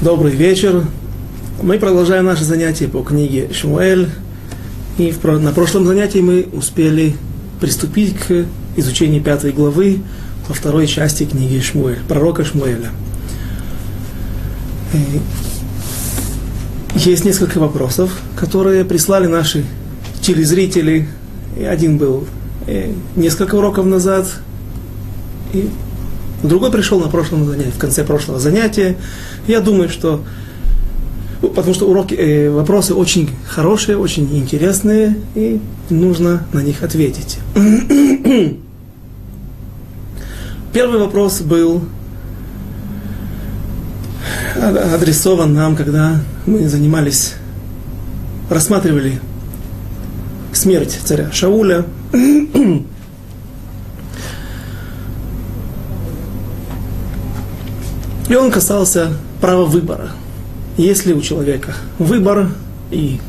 [0.00, 0.84] Добрый вечер.
[1.60, 4.08] Мы продолжаем наше занятие по книге Шмуэль.
[4.96, 7.16] И в, на прошлом занятии мы успели
[7.60, 8.46] приступить к
[8.76, 9.98] изучению пятой главы
[10.46, 12.90] во второй части книги Шмуэль, пророка Шмуэля.
[14.94, 15.20] И
[16.94, 19.64] есть несколько вопросов, которые прислали наши
[20.20, 21.08] телезрители.
[21.58, 22.24] И один был
[22.68, 24.28] э, несколько уроков назад,
[25.52, 25.68] и
[26.44, 28.96] другой пришел на прошлом занятии, в конце прошлого занятия.
[29.48, 30.22] Я думаю, что
[31.40, 37.38] потому что уроки, э, вопросы очень хорошие, очень интересные, и нужно на них ответить.
[40.72, 41.82] Первый вопрос был
[44.94, 47.32] адресован нам, когда мы занимались,
[48.50, 49.18] рассматривали
[50.52, 51.86] смерть царя Шауля.
[58.28, 60.10] И он касался права выбора.
[60.76, 62.50] Если у человека выбор
[62.90, 63.20] и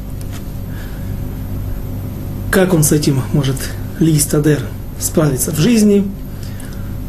[2.52, 3.55] как он с этим может
[3.99, 4.63] Листадер
[4.99, 6.09] справиться в жизни.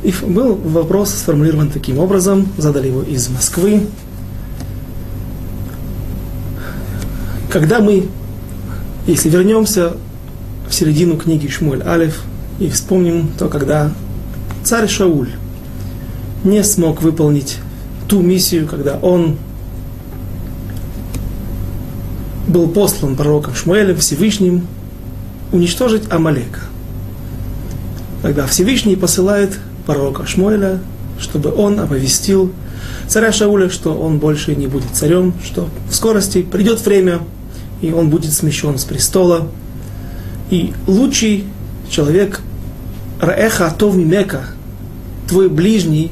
[0.02, 3.86] И был вопрос сформулирован таким образом, задали его из Москвы.
[7.50, 8.08] Когда мы,
[9.06, 9.94] если вернемся
[10.68, 12.22] в середину книги Шмуль Алиф
[12.58, 13.90] и вспомним то, когда
[14.62, 15.30] царь Шауль
[16.44, 17.58] не смог выполнить
[18.10, 19.36] ту миссию, когда он
[22.48, 24.66] был послан пророком Шмуэлем Всевышним
[25.52, 26.58] уничтожить Амалека.
[28.22, 30.80] Тогда Всевышний посылает пророка Шмуэля,
[31.20, 32.52] чтобы он оповестил
[33.06, 37.20] царя Шауля, что он больше не будет царем, что в скорости придет время,
[37.80, 39.46] и он будет смещен с престола.
[40.50, 41.44] И лучший
[41.88, 42.40] человек
[43.20, 43.94] Раэха Тов
[45.28, 46.10] твой ближний,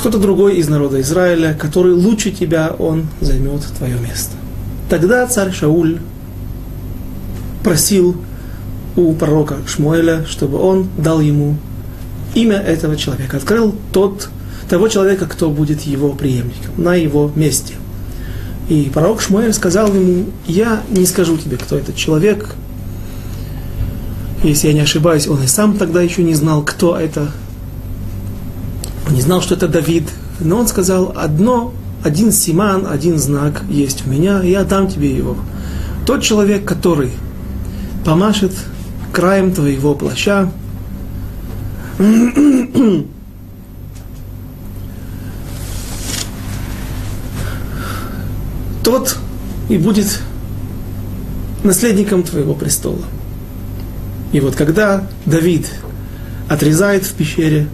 [0.00, 4.34] кто-то другой из народа Израиля, который лучше тебя, он займет твое место.
[4.88, 5.98] Тогда царь Шауль
[7.62, 8.16] просил
[8.96, 11.58] у пророка Шмуэля, чтобы он дал ему
[12.34, 13.36] имя этого человека.
[13.36, 14.30] Открыл тот,
[14.70, 17.74] того человека, кто будет его преемником, на его месте.
[18.70, 22.54] И пророк Шмуэль сказал ему, я не скажу тебе, кто этот человек.
[24.42, 27.30] Если я не ошибаюсь, он и сам тогда еще не знал, кто это
[29.10, 30.08] не знал, что это Давид,
[30.40, 31.72] но он сказал, одно,
[32.02, 35.36] один симан, один знак есть у меня, и я дам тебе его.
[36.06, 37.10] Тот человек, который
[38.04, 38.52] помашет
[39.12, 40.50] краем твоего плаща,
[48.82, 49.16] тот
[49.68, 50.20] и будет
[51.62, 53.04] наследником твоего престола.
[54.32, 55.70] И вот когда Давид
[56.48, 57.68] отрезает в пещере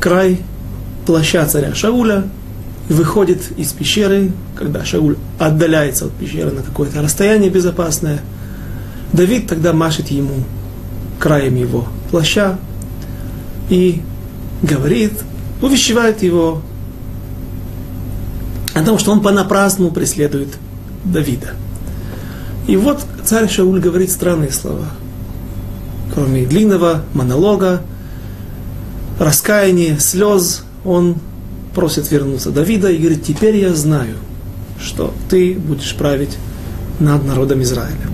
[0.00, 0.40] край
[1.06, 2.24] плаща царя Шауля,
[2.88, 8.20] выходит из пещеры, когда Шауль отдаляется от пещеры на какое-то расстояние безопасное,
[9.12, 10.44] Давид тогда машет ему
[11.18, 12.58] краем его плаща
[13.68, 14.02] и
[14.62, 15.12] говорит,
[15.62, 16.62] увещевает его
[18.74, 20.48] о том, что он понапрасну преследует
[21.04, 21.50] Давида.
[22.66, 24.86] И вот царь Шауль говорит странные слова.
[26.14, 27.82] Кроме длинного монолога,
[29.20, 31.16] раскаяние, слез, он
[31.74, 34.16] просит вернуться Давида и говорит, теперь я знаю,
[34.80, 36.36] что ты будешь править
[36.98, 38.08] над народом Израиля.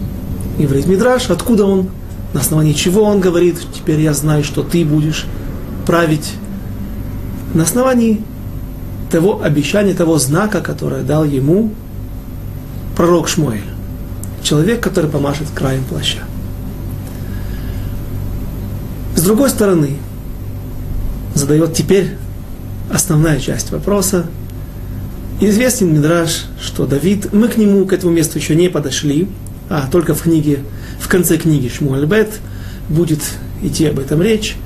[0.59, 1.91] И говорит Мидраш, откуда он,
[2.35, 5.27] на основании чего он говорит, теперь я знаю, что ты будешь
[5.87, 6.33] править
[7.55, 8.21] на основании
[9.11, 11.73] того обещания, того знака, которое дал ему
[12.97, 13.63] пророк Шмуэль,
[14.43, 16.19] человек, который помашет краем плаща.
[19.15, 19.99] С другой стороны,
[21.37, 22.17] задает теперь
[22.91, 24.27] основная часть вопроса.
[25.41, 29.29] Известен Мидраш, что Давид, мы к нему, к этому месту еще не подошли,
[29.69, 30.61] а только в книге,
[30.99, 32.41] в конце книги Шмуэльбет
[32.89, 33.21] будет
[33.63, 34.57] идти об этом речь.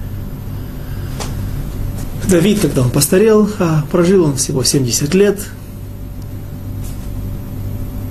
[2.28, 5.40] Давид, когда он постарел, а прожил он всего 70 лет,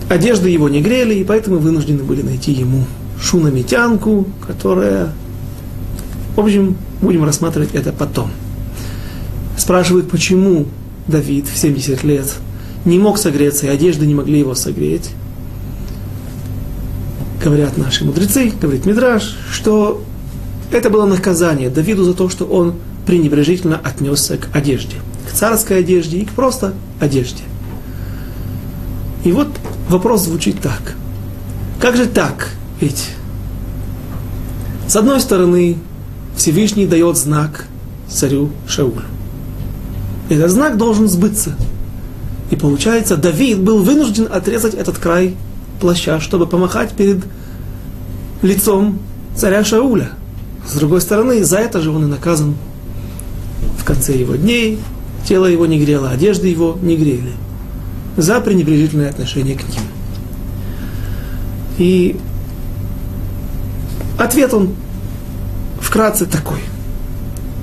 [0.09, 2.85] одежды его не грели, и поэтому вынуждены были найти ему
[3.21, 5.13] шунамитянку, которая...
[6.35, 8.31] В общем, будем рассматривать это потом
[9.59, 10.65] спрашивают, почему
[11.07, 12.33] Давид в 70 лет
[12.85, 15.11] не мог согреться, и одежды не могли его согреть.
[17.43, 20.03] Говорят наши мудрецы, говорит Мидраш, что
[20.71, 22.75] это было наказание Давиду за то, что он
[23.05, 24.95] пренебрежительно отнесся к одежде.
[25.29, 27.43] К царской одежде и к просто одежде.
[29.23, 29.47] И вот
[29.89, 30.95] вопрос звучит так.
[31.79, 32.49] Как же так?
[32.79, 33.09] Ведь
[34.87, 35.77] с одной стороны
[36.35, 37.67] Всевышний дает знак
[38.07, 39.03] царю Шаулю.
[40.29, 41.55] Этот знак должен сбыться.
[42.51, 45.35] И получается, Давид был вынужден отрезать этот край
[45.79, 47.23] плаща, чтобы помахать перед
[48.41, 48.99] лицом
[49.35, 50.11] царя Шауля.
[50.67, 52.55] С другой стороны, за это же он и наказан
[53.79, 54.79] в конце его дней.
[55.25, 57.33] Тело его не грело, одежды его не грели.
[58.17, 59.81] За пренебрежительное отношение к ним.
[61.77, 62.17] И
[64.17, 64.69] ответ он
[65.79, 66.59] вкратце такой.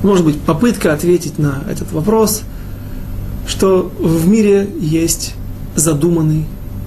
[0.02, 2.42] Может быть, попытка ответить на этот вопрос,
[3.46, 5.34] что в мире есть
[5.74, 6.46] задуманный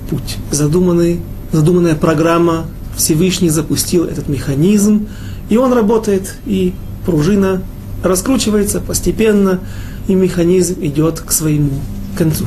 [0.09, 1.21] путь, задуманный,
[1.51, 2.65] задуманная программа,
[2.95, 5.07] Всевышний запустил этот механизм,
[5.49, 6.73] и он работает, и
[7.05, 7.61] пружина
[8.03, 9.59] раскручивается постепенно,
[10.07, 11.71] и механизм идет к своему
[12.17, 12.45] концу.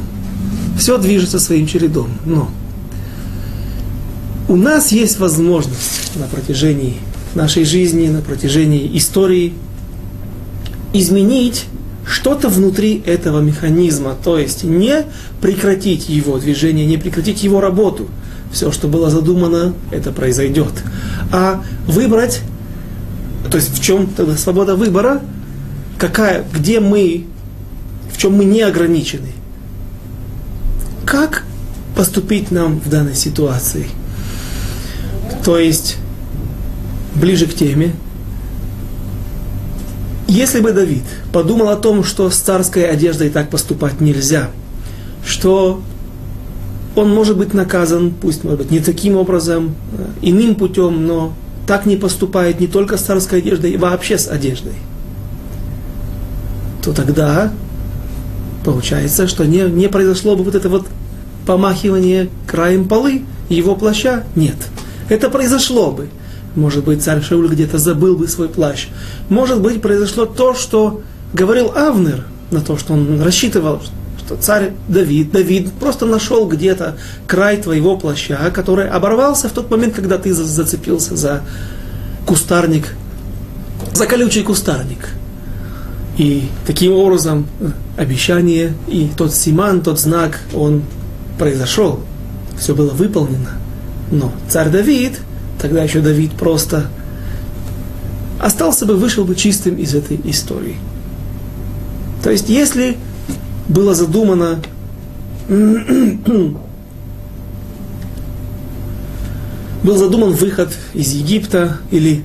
[0.78, 2.50] Все движется своим чередом, но
[4.48, 6.96] у нас есть возможность на протяжении
[7.34, 9.54] нашей жизни, на протяжении истории
[10.92, 11.66] изменить
[12.06, 15.04] что-то внутри этого механизма, то есть не
[15.40, 18.08] прекратить его движение, не прекратить его работу.
[18.52, 20.72] Все, что было задумано, это произойдет.
[21.32, 22.42] А выбрать,
[23.50, 25.22] то есть в чем тогда свобода выбора,
[25.98, 27.26] какая, где мы,
[28.12, 29.28] в чем мы не ограничены.
[31.06, 31.44] Как
[31.96, 33.86] поступить нам в данной ситуации?
[35.44, 35.96] То есть,
[37.14, 37.94] ближе к теме,
[40.32, 41.02] если бы Давид
[41.32, 44.50] подумал о том, что с царской одеждой так поступать нельзя,
[45.26, 45.82] что
[46.94, 51.34] он может быть наказан, пусть, может быть, не таким образом, э, иным путем, но
[51.66, 54.74] так не поступает не только с царской одеждой, и вообще с одеждой,
[56.82, 57.52] то тогда
[58.64, 60.86] получается, что не, не произошло бы вот это вот
[61.46, 64.24] помахивание краем полы его плаща.
[64.34, 64.56] Нет.
[65.08, 66.08] Это произошло бы.
[66.54, 68.88] Может быть, царь Шауль где-то забыл бы свой плащ.
[69.28, 71.00] Может быть, произошло то, что
[71.32, 73.80] говорил Авнер, на то, что он рассчитывал,
[74.18, 76.96] что царь Давид, Давид просто нашел где-то
[77.26, 81.42] край твоего плаща, который оборвался в тот момент, когда ты зацепился за
[82.26, 82.94] кустарник,
[83.94, 85.08] за колючий кустарник.
[86.18, 90.82] И таким образом э, обещание и тот симан, тот знак, он
[91.38, 92.00] произошел.
[92.58, 93.52] Все было выполнено.
[94.10, 95.18] Но царь Давид–
[95.62, 96.90] тогда еще Давид просто
[98.40, 100.76] остался бы, вышел бы чистым из этой истории.
[102.22, 102.96] То есть, если
[103.68, 104.58] было задумано
[109.82, 112.24] был задуман выход из Египта или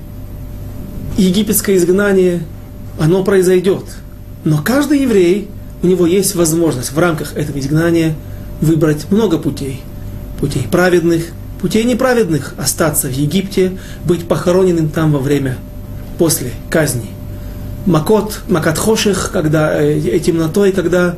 [1.16, 2.42] египетское изгнание,
[2.98, 3.84] оно произойдет.
[4.44, 5.48] Но каждый еврей,
[5.82, 8.16] у него есть возможность в рамках этого изгнания
[8.60, 9.80] выбрать много путей.
[10.40, 11.26] Путей праведных,
[11.60, 13.72] путей неправедных остаться в Египте,
[14.04, 15.58] быть похороненным там во время,
[16.18, 17.10] после казни.
[17.86, 21.16] Макот, Макат Хоших, когда, э, темнотой, когда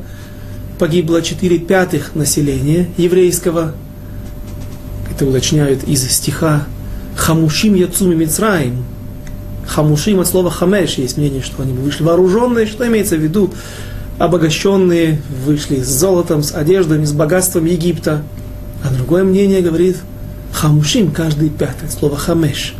[0.79, 3.73] погибло 4 пятых населения еврейского,
[5.11, 6.65] это уточняют из стиха
[7.15, 8.83] Хамушим Яцуми Мицраим.
[9.67, 13.51] Хамушим от слова хамеш, есть мнение, что они вышли вооруженные, что имеется в виду,
[14.17, 18.23] обогащенные, вышли с золотом, с одеждами, с богатством Египта.
[18.83, 19.97] А другое мнение говорит,
[20.61, 22.75] Хамушим каждый пятый, слово хамеш.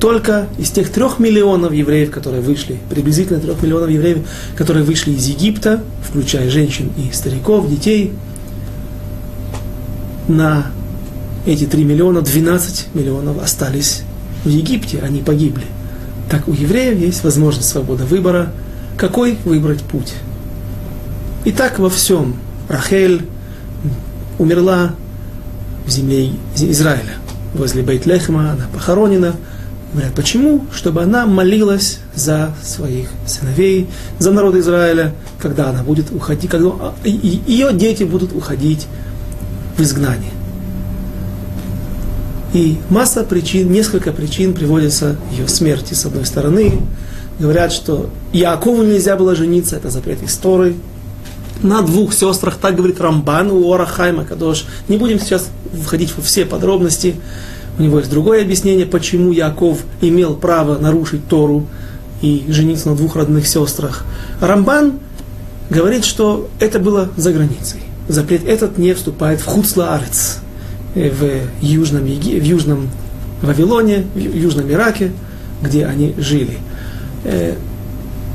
[0.00, 4.26] Только из тех трех миллионов евреев, которые вышли, приблизительно трех миллионов евреев,
[4.56, 8.14] которые вышли из Египта, включая женщин и стариков, детей,
[10.28, 10.68] на
[11.44, 14.04] эти три миллиона, 12 миллионов остались
[14.42, 15.66] в Египте, они погибли.
[16.30, 18.50] Так у евреев есть возможность свободы выбора,
[18.96, 20.14] какой выбрать путь.
[21.44, 22.36] И так во всем.
[22.70, 23.26] Рахель
[24.38, 24.94] умерла
[25.84, 27.12] в земле Израиля.
[27.56, 29.34] Возле Бейтлехма она похоронена.
[29.92, 30.66] Говорят, почему?
[30.72, 37.72] Чтобы она молилась за своих сыновей, за народ Израиля, когда она будет уходить, когда ее
[37.72, 38.86] дети будут уходить
[39.76, 40.32] в изгнание.
[42.52, 45.94] И масса причин, несколько причин приводится ее смерти.
[45.94, 46.80] С одной стороны,
[47.38, 50.76] говорят, что Якову нельзя было жениться, это запрет истории,
[51.66, 54.66] на двух сестрах, так говорит Рамбан у Орахайма Кадош.
[54.88, 55.48] Не будем сейчас
[55.84, 57.16] входить во все подробности.
[57.78, 61.66] У него есть другое объяснение, почему Яков имел право нарушить Тору
[62.22, 64.04] и жениться на двух родных сестрах.
[64.40, 64.94] Рамбан
[65.68, 67.80] говорит, что это было за границей.
[68.08, 70.38] Запрет этот не вступает в Хуцлаарец,
[70.94, 72.08] э, в южном, в
[72.44, 72.88] южном
[73.42, 75.12] Вавилоне, в южном Ираке,
[75.60, 76.58] где они жили.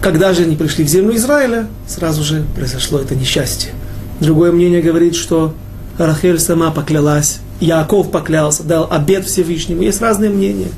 [0.02, 3.72] Когда же они пришли в землю Израиля, сразу же произошло это несчастье.
[4.20, 5.54] Другое мнение говорит, что
[6.00, 9.84] Рахель сама поклялась, Яков поклялся, дал обед Всевышнему.
[9.84, 10.70] Есть разные мнения.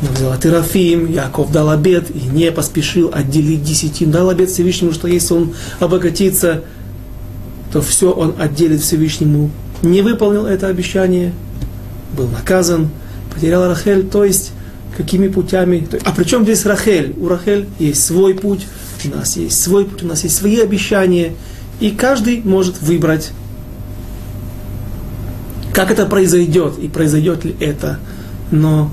[0.00, 4.10] Она взяла Терафим, Яков дал обед и не поспешил отделить десятин.
[4.10, 6.62] Дал обед Всевышнему, что если он обогатится,
[7.72, 9.50] то все он отделит Всевышнему.
[9.82, 11.34] Не выполнил это обещание,
[12.16, 12.88] был наказан,
[13.34, 14.52] потерял Рахель, то есть
[14.96, 15.86] какими путями.
[16.04, 17.14] А при чем здесь Рахель?
[17.18, 18.66] У Рахель есть свой путь,
[19.04, 21.34] у нас есть свой путь, у нас есть свои обещания,
[21.80, 23.32] и каждый может выбрать,
[25.72, 27.98] как это произойдет и произойдет ли это.
[28.50, 28.90] Но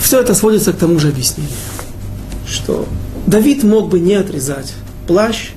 [0.00, 1.52] все это сводится к тому же объяснению,
[2.46, 2.86] что
[3.26, 4.72] Давид мог бы не отрезать
[5.08, 5.50] плащ,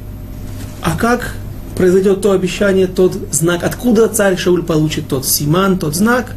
[0.81, 1.36] а как
[1.77, 6.34] произойдет то обещание, тот знак, откуда царь Шауль получит тот симан, тот знак,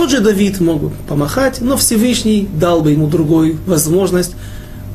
[0.00, 4.34] тот же Давид мог бы помахать, но Всевышний дал бы ему другую возможность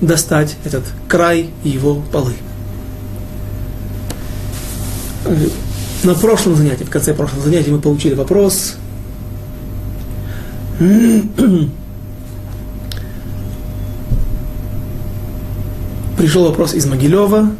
[0.01, 2.33] достать этот край его полы.
[6.03, 8.77] На прошлом занятии, в конце прошлого занятия мы получили вопрос,
[16.17, 17.51] Пришел вопрос из Могилева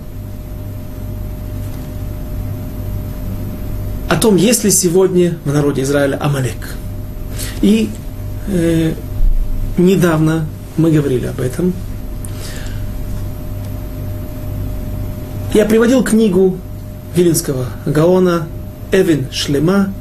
[4.09, 6.75] о том, есть ли сегодня в народе Израиля Амалек.
[7.65, 7.89] И
[8.47, 8.93] э,
[9.79, 10.45] недавно
[10.77, 11.73] мы говорили об этом.
[15.51, 16.59] Я приводил книгу
[17.15, 18.47] Вилинского Гаона
[18.91, 19.91] Эвен Шлема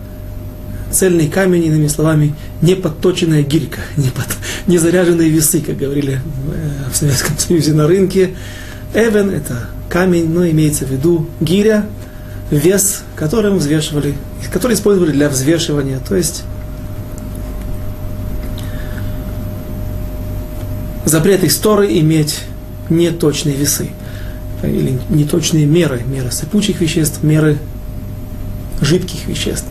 [0.90, 4.26] цельный камень, иными словами, не подточенная гирька, не, под,
[4.66, 8.34] не заряженные весы, как говорили э, в Советском Союзе на рынке.
[8.92, 11.86] Эвен– это камень, но имеется в виду гиря,
[12.50, 14.16] вес, которым взвешивали,
[14.52, 16.44] который использовали для взвешивания, то есть
[21.14, 22.40] запрет истории иметь
[22.90, 23.90] неточные весы
[24.64, 27.58] или неточные меры, меры сыпучих веществ, меры
[28.80, 29.68] жидких веществ.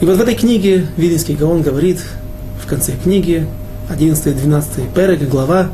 [0.00, 2.00] И вот в этой книге Вилинский Гаон говорит
[2.60, 3.46] в конце книги,
[3.88, 5.70] 11-12 перек, глава,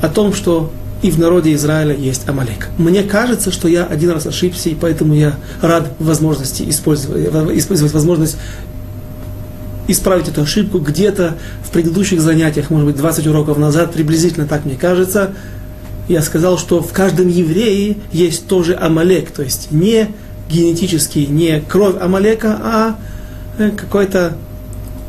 [0.00, 2.68] о том, что и в народе Израиля есть Амалек.
[2.78, 8.38] Мне кажется, что я один раз ошибся, и поэтому я рад возможности использовать, использовать возможность
[9.88, 14.76] исправить эту ошибку где-то в предыдущих занятиях, может быть, 20 уроков назад, приблизительно так мне
[14.76, 15.32] кажется,
[16.08, 20.08] я сказал, что в каждом еврее есть тоже Амалек, то есть не
[20.48, 22.96] генетический, не кровь Амалека, а
[23.58, 24.36] Э, какое-то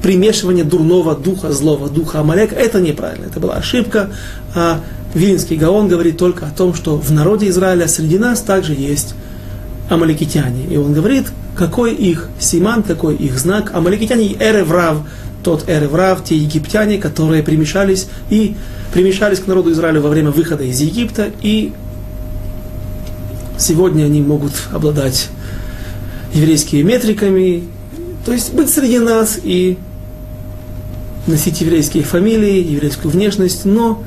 [0.02, 2.56] примешивание дурного духа, злого духа Амалека.
[2.56, 4.10] Это неправильно, это была ошибка.
[4.56, 4.80] А
[5.14, 9.16] Вилинский Гаон говорит только о том, что в народе Израиля среди нас также есть
[9.90, 10.66] амаликитяне.
[10.66, 13.74] И он говорит, какой их симан, какой их знак.
[13.74, 15.00] Амаликитяне Эреврав,
[15.44, 18.56] тот Эреврав, те египтяне, которые примешались и
[18.94, 21.32] примешались к народу Израиля во время выхода из Египта.
[21.42, 21.74] И
[23.58, 25.30] сегодня они могут обладать
[26.34, 27.64] еврейскими метриками,
[28.26, 29.78] то есть быть среди нас и
[31.26, 34.04] носить еврейские фамилии, еврейскую внешность, но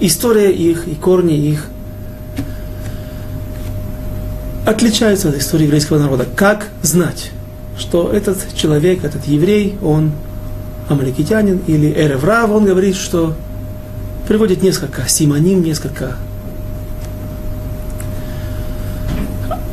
[0.00, 1.68] история их и корни их
[4.64, 6.26] отличаются от истории еврейского народа.
[6.36, 7.30] Как знать,
[7.78, 10.12] что этот человек, этот еврей, он
[10.88, 13.34] амаликитянин или эреврав, он говорит, что
[14.28, 16.16] приводит несколько симоним, несколько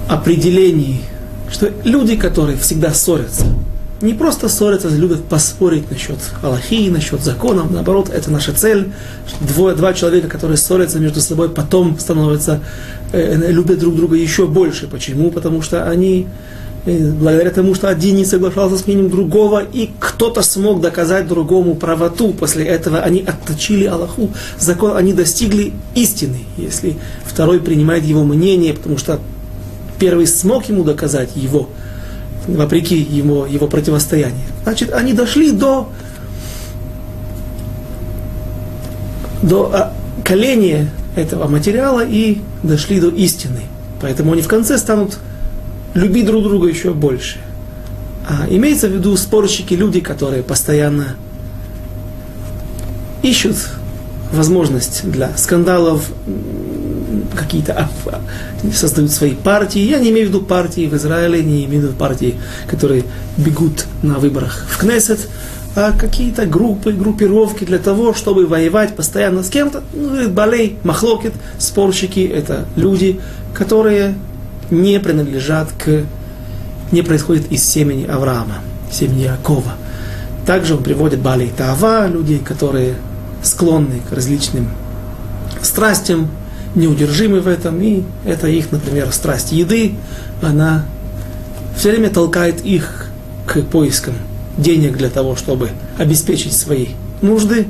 [0.07, 1.03] определений,
[1.51, 3.45] что люди, которые всегда ссорятся,
[4.01, 7.69] не просто ссорятся, любят поспорить насчет Аллахи, насчет законов.
[7.69, 8.91] Наоборот, это наша цель.
[9.41, 12.61] Двое, два человека, которые ссорятся между собой, потом становятся,
[13.11, 14.87] э, любят друг друга еще больше.
[14.87, 15.31] Почему?
[15.31, 16.27] Потому что они,
[16.85, 21.75] э, благодаря тому, что один не соглашался с мнением другого, и кто-то смог доказать другому
[21.75, 28.73] правоту, после этого они отточили Аллаху, закон, они достигли истины, если второй принимает его мнение,
[28.73, 29.19] потому что
[29.99, 31.67] первый смог ему доказать его
[32.55, 34.45] вопреки его, его противостоянию.
[34.63, 35.89] Значит, они дошли до,
[39.41, 43.61] до а, коления этого материала и дошли до истины.
[44.01, 45.19] Поэтому они в конце станут
[45.93, 47.39] любить друг друга еще больше.
[48.27, 51.15] А имеется в виду спорщики, люди, которые постоянно
[53.23, 53.55] ищут
[54.31, 56.11] возможность для скандалов,
[57.35, 57.89] какие-то
[58.73, 59.79] создают свои партии.
[59.79, 62.35] Я не имею в виду партии в Израиле, не имею в виду партии,
[62.67, 63.03] которые
[63.37, 65.27] бегут на выборах в Кнессет,
[65.75, 69.83] а какие-то группы, группировки для того, чтобы воевать постоянно с кем-то.
[69.93, 73.19] Ну, балей, махлокет, спорщики– это люди,
[73.53, 74.15] которые
[74.71, 76.03] не принадлежат к,
[76.91, 78.55] не происходят из семени Авраама,
[78.91, 79.73] семени Якова.
[80.45, 82.95] Также он приводит балей Таава, людей, которые
[83.43, 84.69] склонны к различным
[85.61, 86.29] страстям,
[86.75, 89.95] неудержимы в этом, и это их, например, страсть еды,
[90.41, 90.85] она
[91.77, 93.07] все время толкает их
[93.47, 94.13] к поискам
[94.57, 96.87] денег для того, чтобы обеспечить свои
[97.21, 97.67] нужды,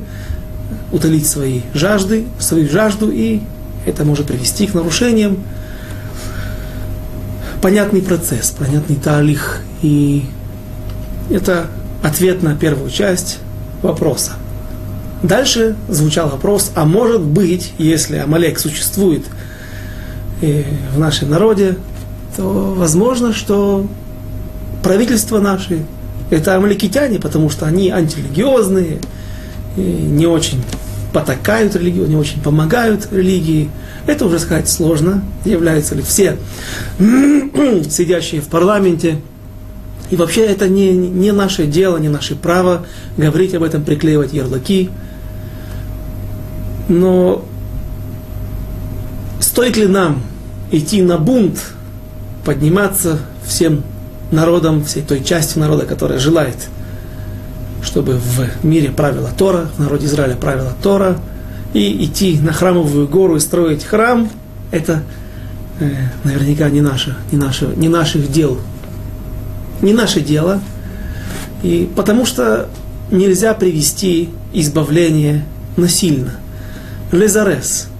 [0.92, 3.42] утолить свои жажды, свою жажду и
[3.86, 5.40] это может привести к нарушениям.
[7.62, 9.62] Понятный процесс, понятный талих.
[9.82, 10.26] И
[11.30, 11.68] это
[12.04, 13.40] ответ на первую часть
[13.82, 14.34] вопроса.
[15.24, 19.26] Дальше звучал вопрос, а может быть, если Амалек существует
[20.42, 21.78] э, в нашем народе,
[22.38, 23.86] то возможно, что
[24.82, 25.86] правительство наше
[26.30, 29.00] это амаликитяне, потому что они антирелигиозные,
[29.76, 30.62] не очень
[31.14, 33.70] потакают религию, не очень помогают религии.
[34.06, 35.24] Это уже сказать сложно.
[35.44, 36.38] Являются ли все
[37.90, 39.18] сидящие в парламенте.
[40.12, 42.86] И вообще это не, не наше дело, не наше право
[43.18, 44.90] говорить об этом, приклеивать ярлыки.
[46.90, 47.46] Но
[49.40, 50.22] стоит ли нам
[50.72, 51.74] идти на бунт,
[52.44, 53.84] подниматься всем
[54.32, 56.58] народом, всей той частью народа, которая желает,
[57.82, 61.18] чтобы в мире правила Тора, в народе Израиля правила Тора,
[61.74, 64.30] и идти на храмовую гору и строить храм,
[64.72, 65.04] это
[65.80, 65.92] э,
[66.24, 68.60] наверняка не наше, не, наше, не наших дел.
[69.82, 70.60] Не наше дело.
[71.62, 72.68] И потому что
[73.12, 75.46] нельзя привести избавление
[75.78, 76.32] насильно.
[77.12, 77.88] Лезарес–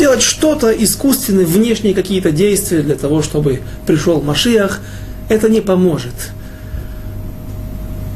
[0.00, 4.80] сделать что-то искусственное, внешние какие-то действия для того, чтобы пришел Машиах,
[5.28, 6.14] это не поможет.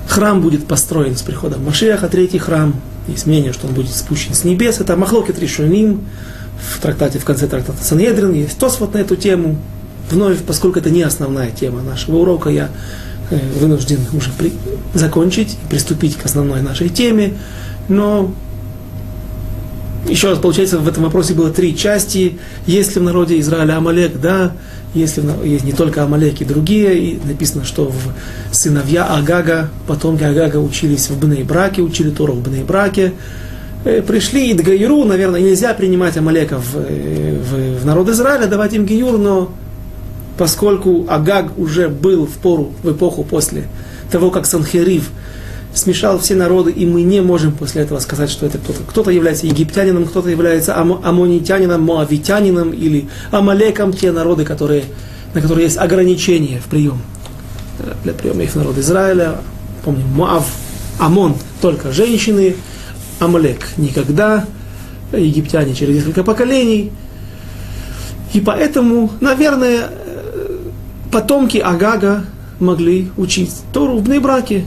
[0.09, 2.75] Храм будет построен с приходом Машиаха, третий храм.
[3.09, 4.81] Есть мнение, что он будет спущен с небес.
[4.81, 6.07] Это Махлокет Ришуним.
[6.59, 9.59] В трактате, в конце трактата Санедрин есть Тосфот на эту тему.
[10.11, 12.71] Вновь, поскольку это не основная тема нашего урока, я
[13.31, 14.53] э, вынужден уже при...
[14.95, 17.35] закончить и приступить к основной нашей теме.
[17.89, 18.33] Но
[20.09, 22.39] еще раз, получается, в этом вопросе было три части.
[22.67, 24.21] Есть ли в народе Израиля Амалек?
[24.21, 24.53] Да.
[24.93, 30.59] Если есть не только Амалек и другие, и написано, что в сыновья Агага, потомки Агага
[30.59, 33.13] учились в Бней-Браке, учили Тору в Бней-Браке,
[33.85, 38.75] э, пришли и Дгайру, наверное, нельзя принимать Амалека в, э, в, в народ Израиля, давать
[38.75, 39.51] им Гиюр, но
[40.39, 43.65] поскольку Агаг уже был в пору, в эпоху после
[44.13, 45.11] того, как Санхерив
[45.75, 48.81] смешал все народы, и мы не можем после этого сказать, что это кто-то.
[48.89, 54.85] Кто-то является египтянином, кто-то является амонитянином, моавитянином или амалеком, те народы, которые,
[55.35, 57.01] на которые есть ограничения в прием.
[58.05, 59.39] Для приема их народ Израиля,
[59.85, 60.47] помним, Моав,
[60.99, 62.57] Амон, только женщины,
[63.19, 64.45] Амалек никогда,
[65.13, 66.93] египтяне через несколько поколений.
[68.33, 69.91] И поэтому, наверное,
[71.11, 72.25] потомки Агага
[72.61, 74.65] могли учить Тору в Бнейбраке,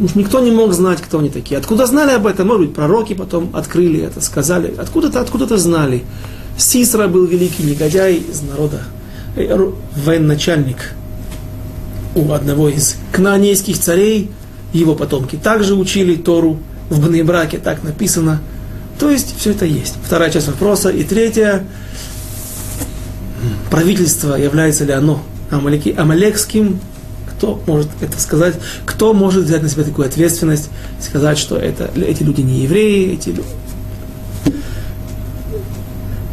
[0.00, 1.58] Уж никто не мог знать, кто они такие.
[1.58, 2.46] Откуда знали об этом?
[2.48, 4.74] Может быть, пророки потом открыли это, сказали.
[4.78, 6.04] Откуда-то, откуда-то знали.
[6.56, 8.82] Сисра был великий негодяй из народа,
[9.36, 10.92] э, военачальник
[12.14, 14.30] у одного из кнаанейских царей.
[14.72, 16.58] Его потомки также учили Тору
[16.90, 18.40] в Бнебраке, так написано.
[18.98, 19.94] То есть все это есть.
[20.04, 20.90] Вторая часть вопроса.
[20.90, 21.64] И третья.
[23.70, 26.80] Правительство, является ли оно амалекским
[27.38, 28.56] кто может это сказать?
[28.84, 30.70] Кто может взять на себя такую ответственность,
[31.00, 33.48] сказать, что это, эти люди не евреи, эти люди...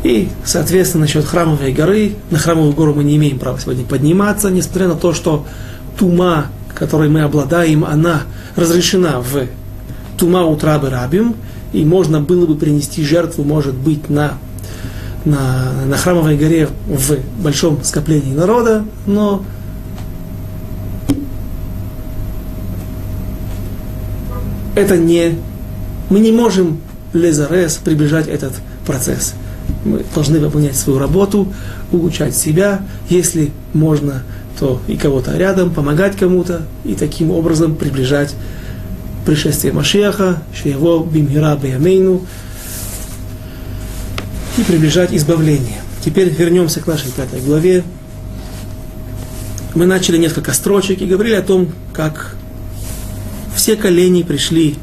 [0.04, 4.88] И, соответственно, насчет храмовой горы, на храмовую гору мы не имеем права сегодня подниматься, несмотря
[4.88, 5.46] на то, что
[5.98, 8.24] тума, которой мы обладаем, она
[8.56, 9.48] разрешена в
[10.18, 11.36] тума утрабы рабим,
[11.74, 14.38] и можно было бы принести жертву, может быть, на,
[15.24, 19.44] на, на храмовой горе в большом скоплении народа, но
[24.76, 25.36] это не...
[26.10, 26.80] Мы не можем
[27.14, 28.54] лезарес приближать этот
[28.86, 29.34] процесс.
[29.84, 31.52] Мы должны выполнять свою работу,
[31.92, 34.22] улучшать себя, если можно,
[34.60, 38.36] то и кого-то рядом, помогать кому-то, и таким образом приближать
[39.26, 42.22] пришествие Машеха, его бимира беямейну,
[44.58, 45.82] и приближать избавление.
[46.04, 47.84] Теперь вернемся к нашей пятой главе.
[49.74, 52.36] Мы начали несколько строчек и говорили о том, как
[53.65, 54.75] все колени пришли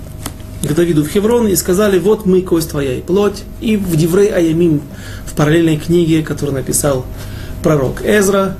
[0.61, 3.45] к Давиду в Хеврон и сказали, вот мы, кость твоя и плоть.
[3.61, 4.83] И в Диврей Аямим,
[5.25, 7.07] в параллельной книге, которую написал
[7.63, 8.57] пророк Эзра,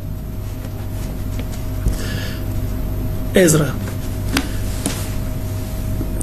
[3.35, 3.71] Эзра,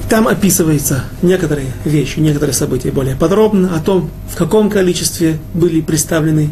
[0.10, 6.52] там описываются некоторые вещи, некоторые события более подробно о том, в каком количестве были представлены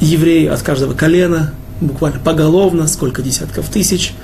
[0.00, 1.52] евреи от каждого колена,
[1.82, 4.14] буквально поголовно, сколько десятков тысяч–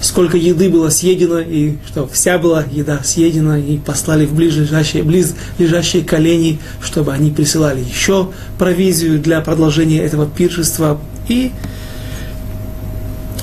[0.00, 6.60] сколько еды было съедено, и что вся была еда съедена, и послали в близлежащие колени,
[6.80, 11.00] чтобы они присылали еще провизию для продолжения этого пиршества.
[11.28, 11.52] И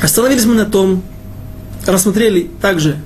[0.02, 1.04] остановились мы на том,
[1.86, 2.98] рассмотрели также,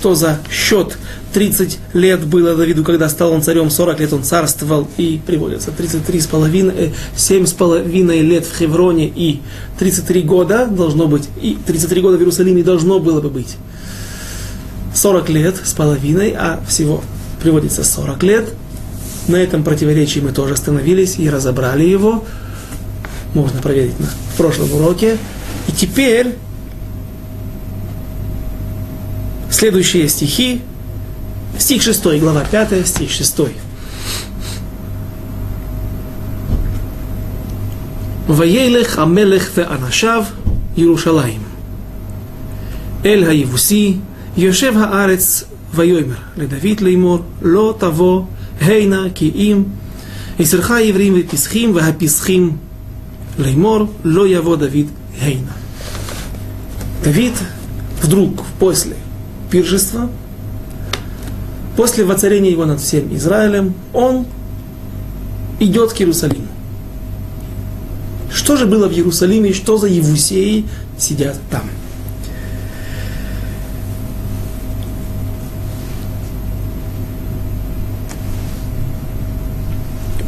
[0.00, 0.96] что за счет
[1.34, 6.20] 30 лет было Давиду, когда стал он царем, 40 лет он царствовал, и приводится 33
[6.20, 9.42] с половиной, 7 с половиной лет в Хевроне, и
[9.78, 13.56] 33 года должно быть, и 33 года в Иерусалиме должно было бы быть.
[14.94, 17.04] 40 лет с половиной, а всего
[17.42, 18.48] приводится 40 лет.
[19.28, 22.24] На этом противоречии мы тоже остановились и разобрали его.
[23.34, 25.18] Можно проверить на в прошлом уроке.
[25.68, 26.36] И теперь
[29.60, 30.62] Следующие стихи.
[31.58, 33.40] Стих 6, глава 5, стих 6.
[38.26, 40.28] Ваелех Амелех Анашав
[40.76, 41.42] Иерушалаим.
[43.04, 44.00] Эль Хаивуси,
[44.34, 45.44] Йошев Хаарец
[45.74, 48.30] Вайомер, Ледавид Леймор, Ло Таво,
[48.62, 49.72] Хейна Гейна, Киим,
[50.38, 52.58] Исерха Еврим Веписхим, Вахаписхим,
[53.36, 54.88] Леймор, Ло Яво Давид,
[55.22, 55.52] Хейна.
[57.04, 57.34] Давид
[58.02, 58.96] вдруг, после
[59.50, 60.08] пиршества,
[61.76, 64.26] после воцарения его над всем Израилем, он
[65.58, 66.46] идет к Иерусалиму.
[68.32, 71.62] Что же было в Иерусалиме, что за Евусеи сидят там?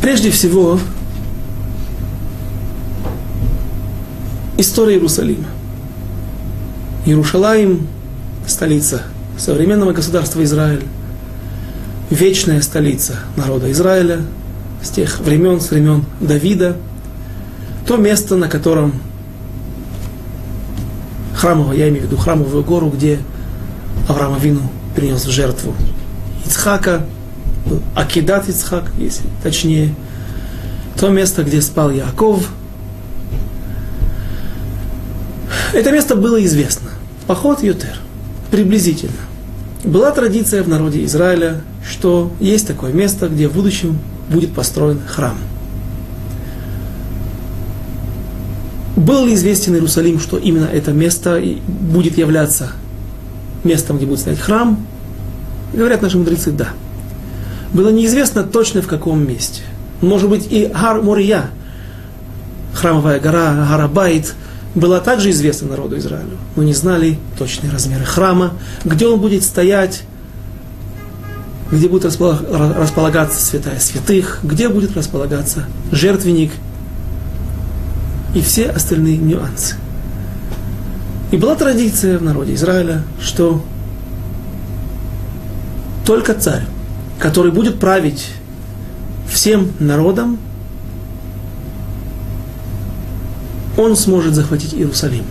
[0.00, 0.80] Прежде всего,
[4.58, 5.46] история Иерусалима.
[7.06, 7.86] Иерушалаим–
[8.46, 9.02] столица
[9.38, 10.84] современного государства Израиль,
[12.10, 14.20] вечная столица народа Израиля
[14.82, 16.76] с тех времен, с времен Давида,
[17.86, 18.94] то место, на котором
[21.34, 23.18] храмовое, я имею в виду храмовую гору, где
[24.08, 24.62] Авраам Авину
[24.94, 25.74] принес жертву
[26.46, 27.04] Ицхака,
[27.94, 29.94] Акидат Ицхак, если точнее,
[30.98, 32.48] то место, где спал Яков.
[35.72, 36.90] Это место было известно.
[37.26, 37.98] Поход Ютер.
[38.52, 39.12] Приблизительно.
[39.82, 45.36] Была традиция в народе Израиля, что есть такое место, где в будущем будет построен храм.
[48.94, 52.70] Был ли известен Иерусалим, что именно это место будет являться
[53.64, 54.86] местом, где будет стоять храм?
[55.72, 56.68] Говорят наши мудрецы, да
[57.72, 59.62] было неизвестно точно в каком месте.
[60.00, 61.50] Может быть, и Гар Мурия,
[62.74, 64.34] храмовая гора Гарабайт,
[64.74, 68.54] была также известна народу Израилю, но не знали точные размеры храма,
[68.84, 70.02] где он будет стоять,
[71.70, 76.52] где будет располагаться святая святых, где будет располагаться жертвенник
[78.34, 79.76] и все остальные нюансы.
[81.30, 83.64] И была традиция в народе Израиля, что
[86.04, 86.64] только царь
[87.22, 88.30] который будет править
[89.30, 90.38] всем народом,
[93.76, 95.24] он сможет захватить Иерусалим.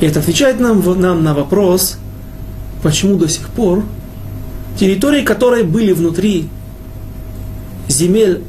[0.00, 1.98] И это отвечает нам, нам на вопрос,
[2.82, 3.84] почему до сих пор
[4.78, 6.48] территории, которые были внутри
[7.88, 8.42] земель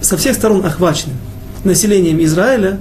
[0.00, 1.14] со всех сторон охвачены
[1.64, 2.80] населением Израиля,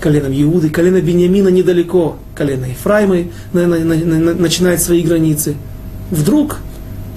[0.00, 5.56] коленом Иуды, колено Бениамина недалеко, колено Ефраима начинает свои границы–
[6.12, 6.58] вдруг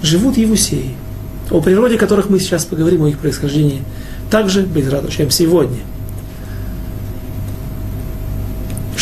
[0.02, 0.96] живут Евусеи,
[1.50, 3.82] о природе которых мы сейчас поговорим, о их происхождении,
[4.30, 5.80] также без чем сегодня.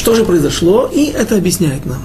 [0.05, 0.91] Что же произошло?
[0.93, 2.03] И это объясняет нам.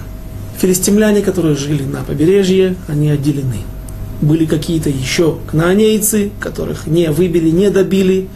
[0.58, 3.58] Филистимляне, которые жили на побережье, они отделены.
[4.22, 8.30] Были какие-то еще кнаанейцы, которых не выбили, не добили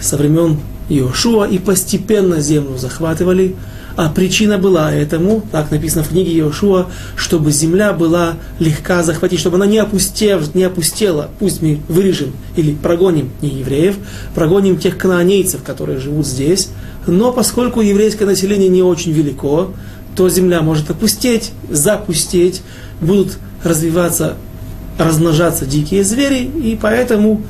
[0.00, 3.56] со времен Иошуа и постепенно землю захватывали,
[3.96, 9.56] а причина была этому, так написано в книге Иошуа, чтобы земля была легка захватить, чтобы
[9.56, 11.28] она не, опустев, не опустела.
[11.40, 13.96] Пусть мы вырежем или прогоним не евреев,
[14.36, 16.70] прогоним тех канонейцев, которые живут здесь.
[17.06, 19.72] Но поскольку еврейское население не очень велико,
[20.16, 22.62] то земля может опустеть, запустеть,
[23.00, 24.36] будут развиваться,
[24.98, 27.42] размножаться дикие звери, и поэтому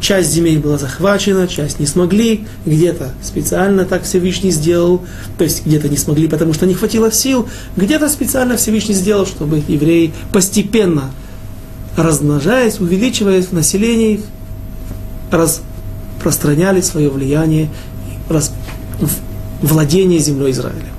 [0.00, 5.02] Часть земель была захвачена, часть не смогли, где-то специально так Всевышний сделал,
[5.36, 9.60] то есть где-то не смогли, потому что не хватило сил, где-то специально Всевышний сделал, чтобы
[9.66, 11.10] евреи постепенно
[11.96, 14.20] размножаясь, увеличиваясь в населении,
[15.32, 17.68] распространяли свое влияние,
[18.28, 18.52] раз,
[19.62, 20.92] владение землей Израиля.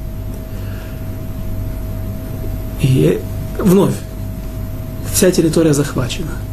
[2.81, 3.19] И
[3.57, 3.95] вновь,
[5.13, 6.31] вся территория захвачена–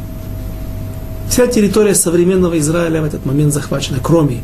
[1.37, 4.41] Вся территория современного Израиля в этот момент захвачена, кроме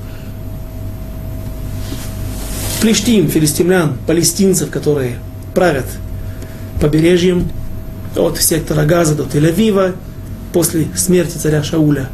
[2.81, 5.15] плештим, филистимлян, палестинцев, которые
[5.55, 5.87] правят
[6.79, 7.49] побережьем
[8.15, 9.95] от сектора Газа до Тель-Авива
[10.51, 12.09] после смерти царя Шауля.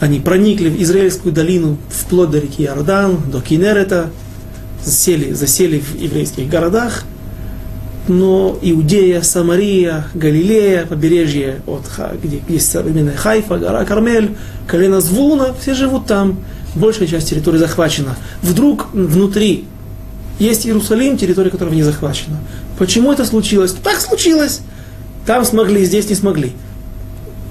[0.00, 4.10] Они проникли в Израильскую долину вплоть до реки Иордан, до Кинерета,
[4.84, 7.04] засели, засели в еврейских городах.
[8.08, 11.82] но Иудея, Самария, Галилея, побережье, от,
[12.22, 16.38] где есть современная Хайфа, гора Кармель, колено Звулуна, все живут там.
[16.74, 18.16] Большая часть территории захвачена.
[18.42, 19.64] Вдруг внутри
[20.38, 22.38] есть Иерусалим, территория которого не захвачена.
[22.78, 23.72] Почему это случилось?
[23.72, 24.60] Так случилось.
[25.24, 26.52] Там смогли, здесь не смогли.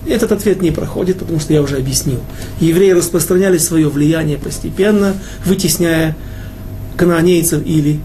[0.08, 2.20] Этот ответ не проходит, потому что я уже объяснил.
[2.60, 5.16] Евреи распространяли свое влияние постепенно,
[5.46, 6.16] вытесняя
[6.96, 8.00] канонейцев или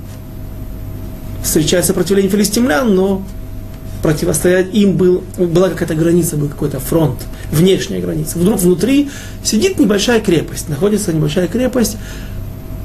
[1.42, 3.22] встречая сопротивление филистимлян, но
[4.02, 7.18] противостоять им был, была какая-то граница, был какой-то фронт,
[7.52, 8.38] внешняя граница.
[8.38, 9.10] Вдруг внутри
[9.44, 11.98] сидит небольшая крепость, находится небольшая крепость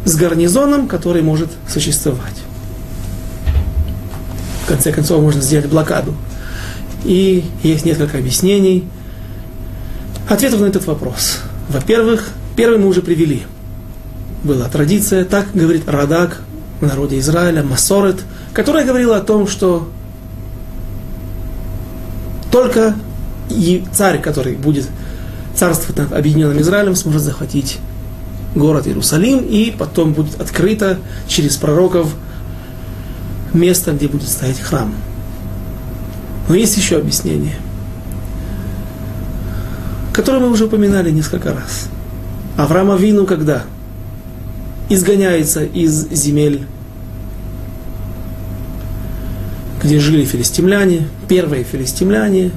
[0.04, 2.36] с гарнизоном, который может существовать.
[4.66, 6.14] В конце концов, можно сделать блокаду.
[7.06, 8.84] И есть несколько объяснений,
[10.30, 11.40] ответов на этот вопрос.
[11.70, 13.44] Во-первых, первый мы уже привели.
[14.44, 16.42] Была традиция, так говорит Радак
[16.80, 18.22] в народе Израиля, Масорет,
[18.54, 19.90] которая говорила о том, что
[22.52, 22.96] только
[23.50, 24.88] и царь, который будет
[25.56, 27.80] царствовать над объединенным Израилем, сможет захватить
[28.56, 32.14] город Иерусалим, и потом будет открыто через пророков
[33.54, 34.94] место, где будет стоять храм.
[36.48, 37.56] Но есть еще объяснение,
[40.16, 41.90] которое мы уже упоминали несколько раз.
[42.56, 43.64] Авраам Авину когда
[44.88, 46.66] изгоняется из земель,
[49.84, 52.52] где жили филистимляне, первые филистимляне,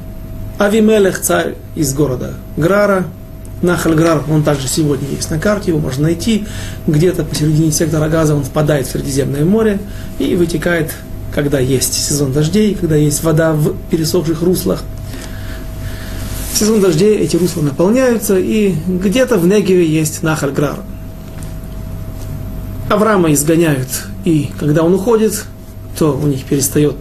[0.59, 3.07] Авимелех, царь из города Грара,
[3.61, 6.47] Нахальграр, он также сегодня есть на карте, его можно найти.
[6.87, 9.81] Где-то посередине сектора газа он впадает в Средиземное море
[10.21, 10.93] и вытекает,
[11.35, 14.85] когда есть сезон дождей, когда есть вода в пересохших руслах.
[16.53, 20.81] В сезон дождей эти русла наполняются, и где-то в Негеве есть Нахальграр.
[22.89, 23.89] Авраама изгоняют,
[24.25, 25.45] и когда он уходит,
[25.99, 26.97] то у них перестает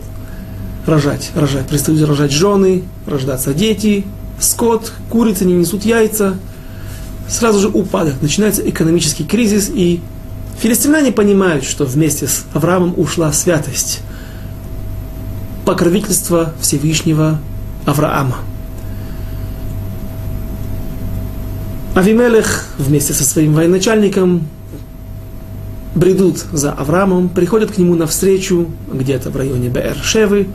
[0.86, 4.06] рожать, рожать, перестают рожать жены, рождаться дети,
[4.40, 6.36] скот, курицы не несут яйца,
[7.28, 10.02] сразу же упадок, начинается экономический кризис, и
[10.60, 14.02] филистимляне понимают, что вместе с Авраамом ушла святость,
[15.66, 17.40] покровительство Всевышнего
[17.86, 18.38] Авраама.
[21.98, 24.44] Авимелех вместе со своим военачальником
[25.96, 30.48] бредут за Авраамом, приходят к нему навстречу где-то в районе Беэр-Шевы,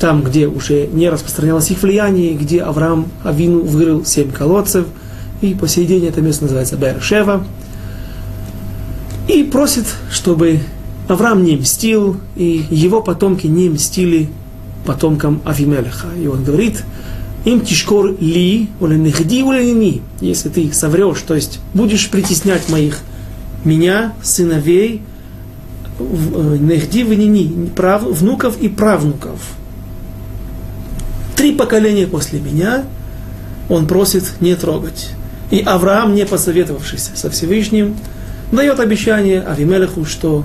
[0.00, 4.86] там, где уже не распространялось их влияние, где Авраам Авину вырыл семь колодцев,
[5.42, 7.44] и по сей день это место называется Бершева,
[9.28, 10.60] и просит, чтобы
[11.08, 14.30] Авраам не мстил, и его потомки не мстили
[14.86, 16.06] потомкам Авимелеха.
[16.18, 16.84] И он говорит,
[17.44, 22.98] им тишкор ли, или нехди, или ни, если ты соврешь, то есть будешь притеснять моих,
[23.64, 25.02] меня, сыновей,
[25.98, 29.40] э, нехди, винини, прав, внуков и правнуков–
[31.40, 32.84] три поколения после меня,
[33.70, 35.08] он просит не трогать.
[35.50, 37.96] И Авраам, не посоветовавшись со Всевышним,
[38.52, 40.44] дает обещание Авимелеху, что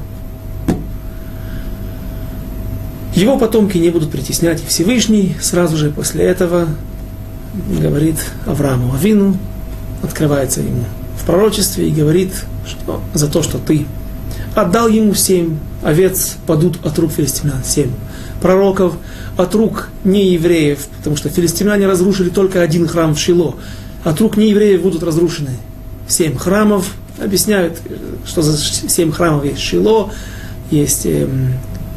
[3.16, 5.36] его потомки не будут притеснять и Всевышний.
[5.42, 6.68] Сразу же после этого
[7.80, 9.38] говорит Аврааму Авину,
[10.04, 10.84] открывается ему
[11.18, 12.34] в пророчестве и говорит,
[12.68, 13.86] что за то, что ты
[14.54, 17.92] отдал ему семь овец, падут от рук филистимлян, семь
[18.42, 18.96] пророков,
[19.38, 23.56] от рук неевреев, потому что филистимляне разрушили только один храм в Шило,
[24.04, 25.52] от рук неевреев будут разрушены
[26.08, 27.80] семь храмов, объясняют,
[28.26, 30.12] что за семь храмов есть Шило,
[30.70, 31.28] есть э,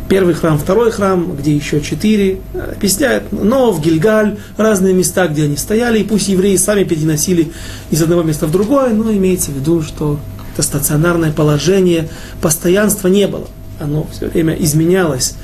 [0.09, 5.57] первый храм, второй храм, где еще четыре, объясняют, но в Гильгаль, разные места, где они
[5.57, 7.53] стояли, и пусть евреи сами переносили
[7.91, 10.19] из одного места в другое, но имеется в виду, что
[10.55, 12.09] это стационарное положение,
[12.41, 13.47] постоянства не было,
[13.81, 15.35] оно все время изменялось.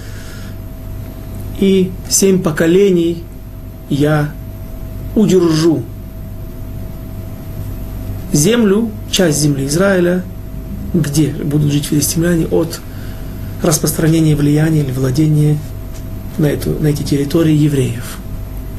[1.60, 3.22] И семь поколений
[3.88, 4.32] я
[5.14, 5.82] удержу.
[8.32, 10.24] Землю, часть земли Израиля,
[10.92, 12.80] где будут жить филистимляне от
[13.64, 15.58] распространения влияния или владения
[16.38, 18.18] на, эту, на эти территории евреев.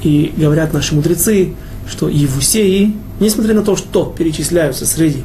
[0.03, 1.53] И говорят наши мудрецы,
[1.89, 5.23] что Евусеи, несмотря на то, что перечисляются среди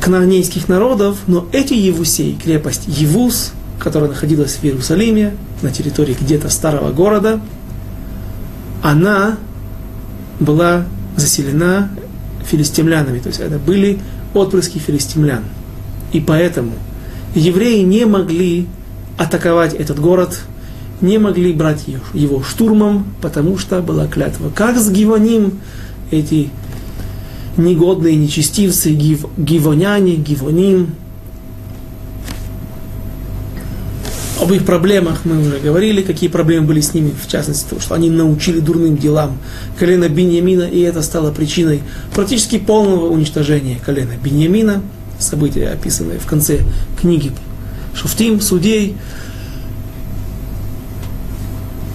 [0.00, 6.92] кнаанейских народов, но эти Евусеи, крепость Евус, которая находилась в Иерусалиме, на территории где-то старого
[6.92, 7.40] города,
[8.82, 9.36] она
[10.38, 10.84] была
[11.16, 11.90] заселена
[12.44, 13.98] филистимлянами, то есть это были
[14.32, 15.44] отпрыски филистимлян.
[16.12, 16.72] И поэтому
[17.34, 18.66] евреи не могли
[19.18, 20.40] атаковать этот город,
[21.00, 24.50] не могли брать его штурмом, потому что была клятва.
[24.54, 25.60] Как с Гивоним?
[26.10, 26.50] Эти
[27.56, 30.94] негодные нечестивцы, гив, гивоняне, гивоним,
[34.40, 37.94] Об их проблемах мы уже говорили, какие проблемы были с ними, в частности, то, что
[37.94, 39.36] они научили дурным делам
[39.78, 41.82] колено Беньямина, и это стало причиной
[42.14, 44.80] практически полного уничтожения колена Беньямина,
[45.20, 46.60] события, описанные в конце
[47.00, 47.32] книги
[47.94, 48.96] Шуфтим, судей.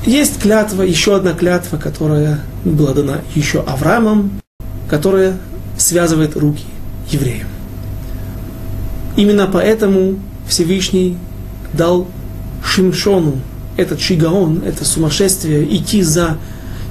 [0.06, 4.40] Есть клятва, еще одна клятва, которая была дана еще Авраамом,
[4.90, 5.38] которая
[5.78, 6.64] связывает руки
[7.10, 7.48] евреям.
[9.18, 11.18] Именно поэтому Всевышний
[11.74, 12.08] дал
[12.64, 13.40] Шимшону
[13.78, 16.38] этот шигаон, это сумасшествие, идти за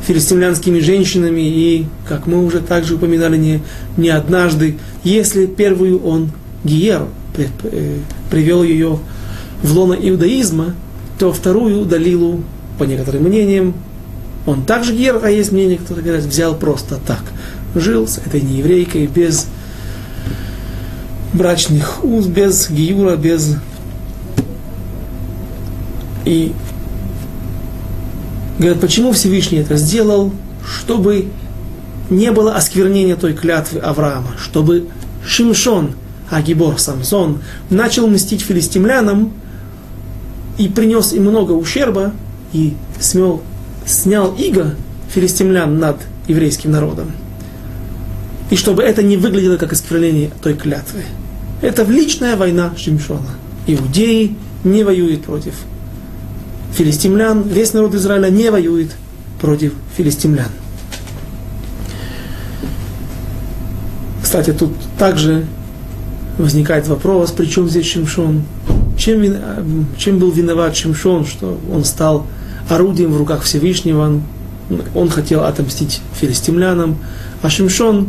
[0.07, 3.62] филистимлянскими женщинами, и, как мы уже также упоминали не,
[3.97, 6.31] не однажды, если первую он
[6.64, 7.99] Гиер э,
[8.31, 8.99] привел ее
[9.62, 10.75] в лоно иудаизма,
[11.19, 12.43] то вторую Далилу,
[12.79, 13.75] по некоторым мнениям,
[14.47, 17.23] он также Гиер, а есть мнение, кто-то говорит, взял просто так.
[17.75, 19.47] Жил с этой нееврейкой без
[21.33, 23.57] брачных уз, без гиюра, без
[26.25, 26.53] и
[28.59, 30.33] говорят, почему Всевышний это сделал,
[30.67, 31.29] чтобы
[32.11, 34.88] не было осквернения той клятвы Авраама, чтобы
[35.27, 35.93] Шимшон,
[36.31, 37.40] Агибор, Самсон,
[37.71, 39.33] начал мстить филистимлянам
[40.59, 42.12] и принес им много ущерба,
[42.53, 43.43] и смел,
[43.87, 44.75] снял иго
[45.12, 45.97] филистимлян над
[46.29, 47.12] еврейским народом.
[48.51, 51.03] И чтобы это не выглядело как осквернение той клятвы.
[51.62, 53.31] Это личная война Шимшона.
[53.67, 55.55] Иудеи не воюют против
[56.74, 58.90] филистимлян, весь народ Израиля не воюет
[59.40, 60.48] против филистимлян.
[64.22, 65.46] Кстати, тут также
[66.38, 68.42] возникает вопрос, при чем здесь Шимшон?
[68.98, 72.26] Чем, чем был виноват Шимшон, что он стал
[72.68, 74.20] орудием в руках Всевышнего,
[74.94, 76.96] он, хотел отомстить филистимлянам,
[77.42, 78.08] а Шимшон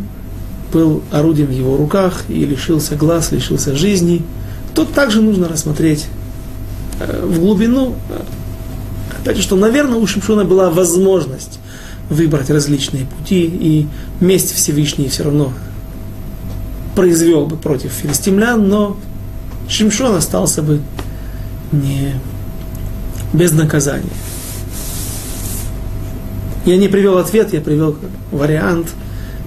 [0.71, 4.23] был орудием в его руках и лишился глаз, лишился жизни.
[4.73, 6.05] Тут также нужно рассмотреть
[6.99, 7.95] э, в глубину
[9.25, 11.59] Же, что, наверное, у Шимшона была возможность
[12.09, 13.87] выбрать различные пути, и
[14.19, 15.51] месть Всевышний все равно
[16.95, 18.97] произвел бы против филистимлян, но
[19.67, 20.81] Шимшон остался бы
[21.71, 22.13] не
[23.33, 24.09] без наказания.
[26.65, 27.95] Я не привел ответ, я привел
[28.31, 28.89] вариант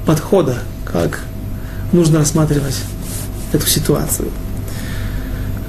[0.06, 1.20] подхода, как
[1.92, 2.80] нужно рассматривать
[3.52, 4.28] эту ситуацию.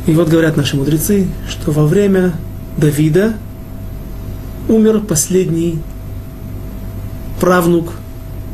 [0.06, 2.34] И вот говорят наши мудрецы, что во время
[2.78, 3.36] Давида
[4.70, 5.80] умер последний
[7.42, 7.94] правнук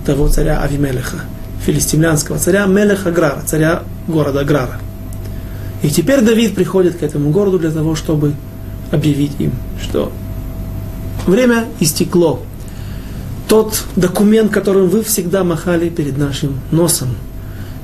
[0.05, 1.17] того царя Авимелеха,
[1.63, 4.79] филистимлянского царя Мелеха Грара, царя города Грара.
[5.83, 8.33] И теперь Давид приходит к этому городу для того, чтобы
[8.91, 9.51] объявить им,
[9.81, 10.11] что
[11.27, 12.39] время истекло.
[13.47, 17.09] Тот документ, которым вы всегда махали перед нашим носом,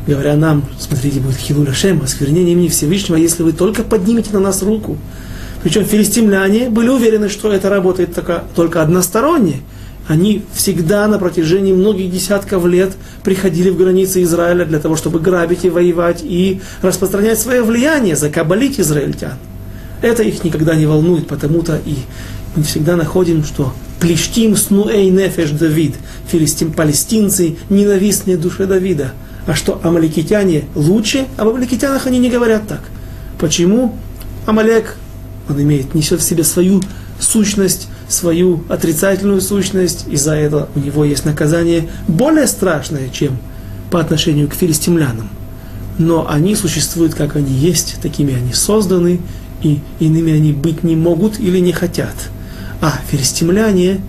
[0.07, 4.63] говоря нам, смотрите, будет Хилуля Шем, осквернение имени Всевышнего, если вы только поднимете на нас
[4.63, 4.97] руку,
[5.63, 8.17] причем филистимляне были уверены, что это работает
[8.55, 9.61] только, односторонне.
[10.07, 12.93] Они всегда на протяжении многих десятков лет
[13.23, 18.79] приходили в границы Израиля для того, чтобы грабить и воевать и распространять свое влияние, закабалить
[18.79, 19.35] израильтян.
[20.01, 21.95] Это их никогда не волнует, потому-то и
[22.55, 25.93] мы всегда находим, что плештим снуэй нефеш Давид,
[26.27, 29.13] филистим, палестинцы, ненавистные душе Давида.
[29.45, 31.27] А что, амаликитяне лучше?
[31.37, 32.81] Об амаликитянах они не говорят так.
[33.39, 33.95] Почему?
[34.45, 34.97] Амалек
[35.51, 36.81] он имеет, несет в себе свою
[37.19, 43.37] сущность, свою отрицательную сущность, и за это у него есть наказание более страшное, чем
[43.89, 45.29] по отношению к филистимлянам.
[45.97, 49.19] Но они существуют, как они есть, такими они созданы,
[49.61, 52.15] и иными они быть не могут или не хотят.
[52.81, 54.01] А филистимляне,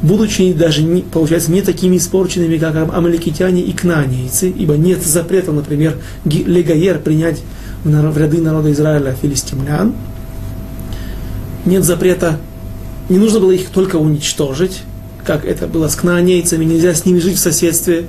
[0.00, 5.96] будучи даже, не, получается, не такими испорченными, как амаликитяне и кнанейцы, ибо нет запрета, например,
[6.24, 7.42] легаер принять
[7.84, 9.94] в ряды народа Израиля филистимлян,
[11.68, 12.38] нет запрета,
[13.08, 14.82] не нужно было их только уничтожить,
[15.24, 18.06] как это было с кнаанейцами, нельзя с ними жить в соседстве.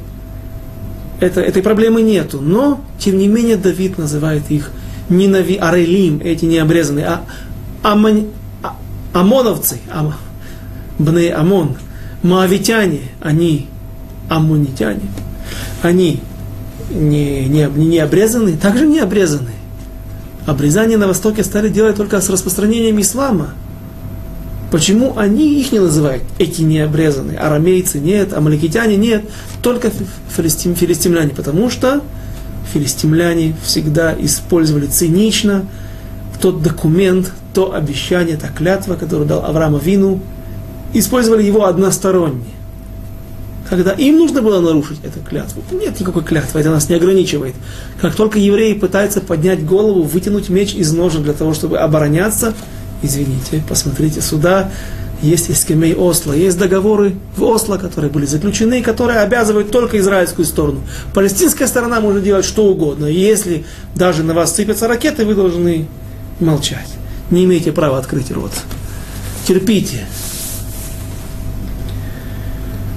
[1.20, 2.40] Это, этой проблемы нету.
[2.40, 4.72] Но, тем не менее, Давид называет их
[5.10, 7.26] не нави, арелим, эти необрезанные, а
[7.84, 8.28] амон,
[8.64, 8.76] а,
[9.14, 10.14] амоновцы, ам,
[10.98, 11.76] бне Амон,
[12.24, 13.68] моавитяне, они
[14.30, 15.02] аммонитяне,
[15.82, 16.22] они
[16.92, 19.59] не, не, не обрезаны, также не обрезаны
[20.50, 23.52] обрезание на Востоке стали делать только с распространением ислама.
[24.72, 26.24] Почему они их не называют?
[26.38, 27.40] Эти не обрезанные.
[27.40, 29.24] Арамейцы нет, амаликитяне нет,
[29.62, 29.92] только
[30.36, 31.32] филистим, филистимляне.
[31.32, 32.02] Потому что
[32.72, 35.66] филистимляне всегда использовали цинично
[36.40, 40.22] тот документ, то обещание, та клятва, которую дал Авраам Вину,
[40.94, 42.46] использовали его односторонне.
[43.70, 45.62] Когда им нужно было нарушить эту клятву.
[45.72, 47.56] Нет никакой клятвы, это нас не ограничивает.
[48.02, 52.54] Как только евреи пытаются поднять голову, вытянуть меч из ножен для того, чтобы обороняться,
[53.04, 54.72] извините, посмотрите сюда,
[55.22, 60.82] есть эскемей Осло, есть договоры в Осло, которые были заключены, которые обязывают только израильскую сторону.
[61.14, 63.06] Палестинская сторона может делать что угодно.
[63.06, 63.66] И если
[63.96, 65.88] даже на вас сыпятся ракеты, вы должны
[66.40, 66.88] молчать.
[67.32, 68.52] Не имеете права открыть рот.
[69.46, 70.06] Терпите.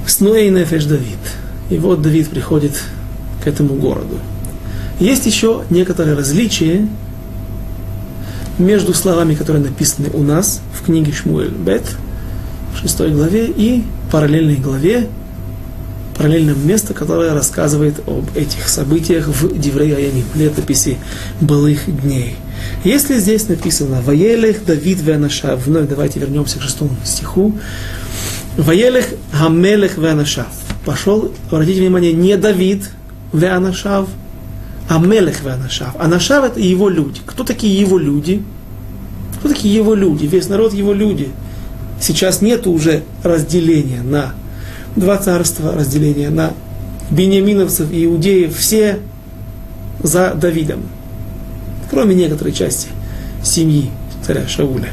[0.06, 1.18] Снуэй Нефеш Давид.
[1.70, 2.72] И вот Давид приходит
[3.42, 4.18] к этому городу.
[5.00, 6.86] Есть еще некоторые различия
[8.58, 11.84] между словами, которые написаны у нас в книге Шмуэль Бет,
[12.74, 15.08] в шестой главе, и параллельной главе,
[16.16, 20.98] параллельном место, которое рассказывает об этих событиях в Диврей Аямим, летописи
[21.40, 22.36] былых дней.
[22.84, 27.58] Если здесь написано «Ваелех Давид Веанашав», вновь давайте вернемся к шестому стиху,
[28.56, 30.48] «Ваелех Хамелех Веанашав».
[30.84, 32.90] Пошел, обратите внимание, не Давид
[33.32, 34.08] Веанашав,
[34.88, 35.94] а Мелех Веанашав.
[35.98, 37.20] Анашав это его люди.
[37.24, 38.42] Кто такие его люди?
[39.38, 40.26] Кто такие его люди?
[40.26, 41.30] Весь народ его люди.
[42.00, 44.34] Сейчас нет уже разделения на
[44.96, 46.52] два царства, разделения на
[47.10, 48.56] бениаминовцев и иудеев.
[48.56, 48.98] Все
[50.02, 50.82] за Давидом.
[51.90, 52.88] Кроме некоторой части
[53.42, 53.90] семьи
[54.26, 54.90] царя Шауля.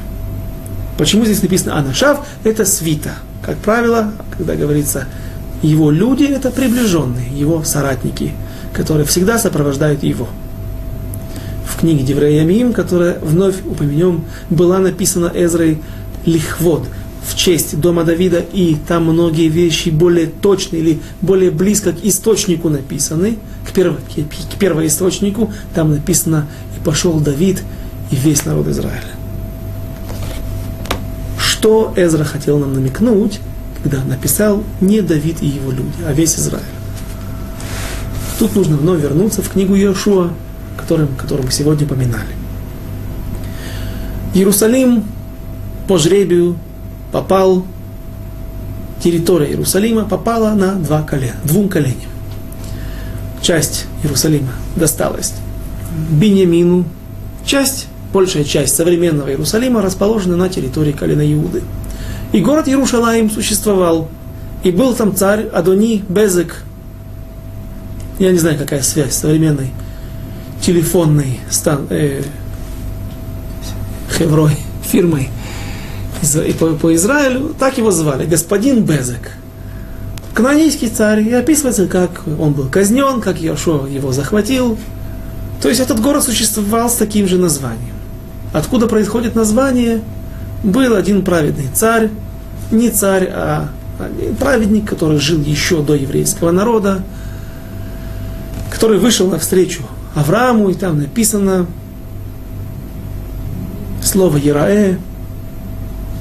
[0.97, 2.27] Почему здесь написано Анашав?
[2.43, 3.15] Это свита.
[3.49, 5.05] Как правило, когда говорится
[5.61, 8.33] его люди, это приближенные, его соратники–
[8.73, 10.27] которые всегда сопровождают его.
[11.65, 15.81] В книге Девреямим, которая вновь упомянем, была написана Эзрой
[16.25, 16.87] Лихвод
[17.25, 22.69] в честь дома Давида, и там многие вещи более точные или более близко к источнику
[22.69, 23.37] написаны,
[23.67, 26.47] к, перво, к первоисточнику, там написано
[26.77, 27.61] «И пошел Давид
[28.11, 29.18] и весь народ Израиля».
[31.59, 33.41] Что Эзра хотел нам намекнуть,
[33.83, 36.63] когда написал не Давид и его люди, а весь Израиль?
[38.39, 40.31] Тут нужно вновь вернуться в книгу Иешуа,
[40.77, 42.33] которым, которую мы сегодня поминали.
[44.33, 45.03] Иерусалим
[45.89, 46.55] по жребию
[47.11, 47.65] попал,
[49.03, 52.09] территория Иерусалима попала на два колена, двум коленям.
[53.41, 55.33] Часть Иерусалима досталась
[56.09, 56.85] Беньямину,
[57.45, 61.61] часть, большая часть современного Иерусалима расположена на территории колена Иуды.
[62.31, 64.09] И город Иерушалаим существовал,
[64.63, 66.63] и был там царь Адони Безек,
[68.19, 69.71] я не знаю, какая связь современной
[70.61, 72.21] телефонной стан, э,
[74.11, 75.29] хеврой, фирмой
[76.21, 79.31] и по, по Израилю, так его звали, господин Безек.
[80.33, 84.77] Канонийский царь, и описывается, как он был казнен, как Яшо его захватил.
[85.61, 87.95] То есть этот город существовал с таким же названием.
[88.53, 90.01] Откуда происходит название?
[90.63, 92.09] Был один праведный царь,
[92.71, 93.69] не царь, а
[94.39, 97.03] праведник, который жил еще до еврейского народа,
[98.71, 99.83] который вышел навстречу
[100.15, 101.67] Аврааму, и там написано
[104.03, 104.97] слово Яраэ.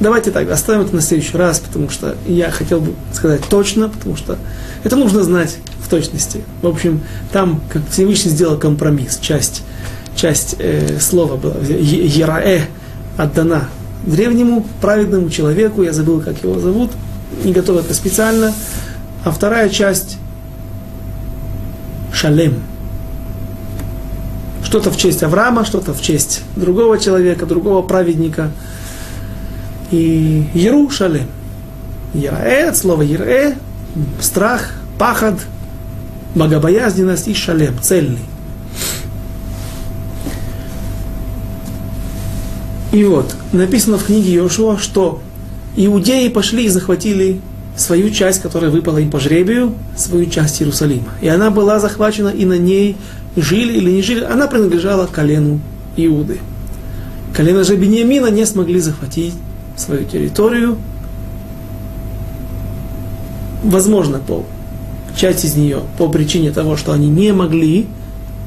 [0.01, 4.17] Давайте так, оставим это на следующий раз, потому что я хотел бы сказать точно, потому
[4.17, 4.39] что
[4.85, 6.45] это нужно знать в точности.
[6.63, 7.01] В общем,
[7.33, 9.19] там как Всевышний сделал компромисс.
[9.21, 9.65] Часть,
[10.19, 12.63] часть э, слова была Яраэ
[13.17, 13.69] отдана
[14.05, 16.91] древнему праведному человеку, я забыл, как его зовут,
[17.45, 18.53] не готов это специально,
[19.25, 20.19] а вторая часть
[22.13, 22.55] шалем.
[24.65, 28.51] Что-то в честь Авраама, что-то в честь другого человека, другого праведника.
[29.91, 31.29] И Еру шалем.
[32.13, 33.55] Яраэ, от слова Яраэ,
[34.21, 35.39] страх, пахад,
[36.35, 38.19] богобоязненность и шалем, цельный.
[42.93, 45.21] И вот, написано в книге Иошуа, что
[45.77, 47.41] иудеи пошли и захватили
[47.77, 51.13] свою часть, которая выпала им по жребию, свою часть Иерусалима.
[51.21, 52.97] И она была захвачена, и на ней
[53.37, 55.61] жили или не жили, она принадлежала колену
[55.97, 56.39] Иуды.
[57.35, 59.35] Колено же Бениамина не смогли захватить
[59.77, 60.77] свою территорию.
[63.63, 64.45] Возможно, по
[65.17, 67.87] часть из нее по причине того, что они не могли,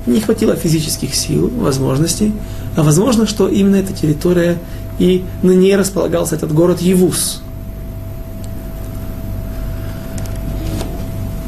[0.06, 2.34] не хватило физических сил, возможностей,
[2.76, 4.58] а возможно, что именно эта территория
[5.00, 7.42] и на ней располагался этот город Евус,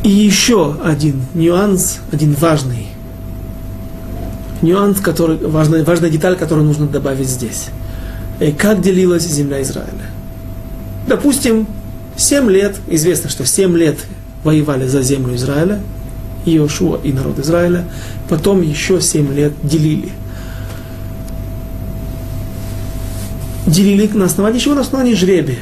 [0.03, 2.87] И еще один нюанс, один важный.
[4.61, 7.67] Нюанс, который, важная, важная деталь, которую нужно добавить здесь.
[8.41, 10.09] И как делилась земля Израиля?
[11.07, 11.67] Допустим,
[12.17, 13.97] 7 лет, известно, что 7 лет
[14.43, 15.81] воевали за землю Израиля,
[16.45, 17.85] Иошуа и народ Израиля,
[18.29, 20.09] потом еще 7 лет делили.
[23.65, 24.75] Делили на основании чего?
[24.75, 25.59] На основании жребия.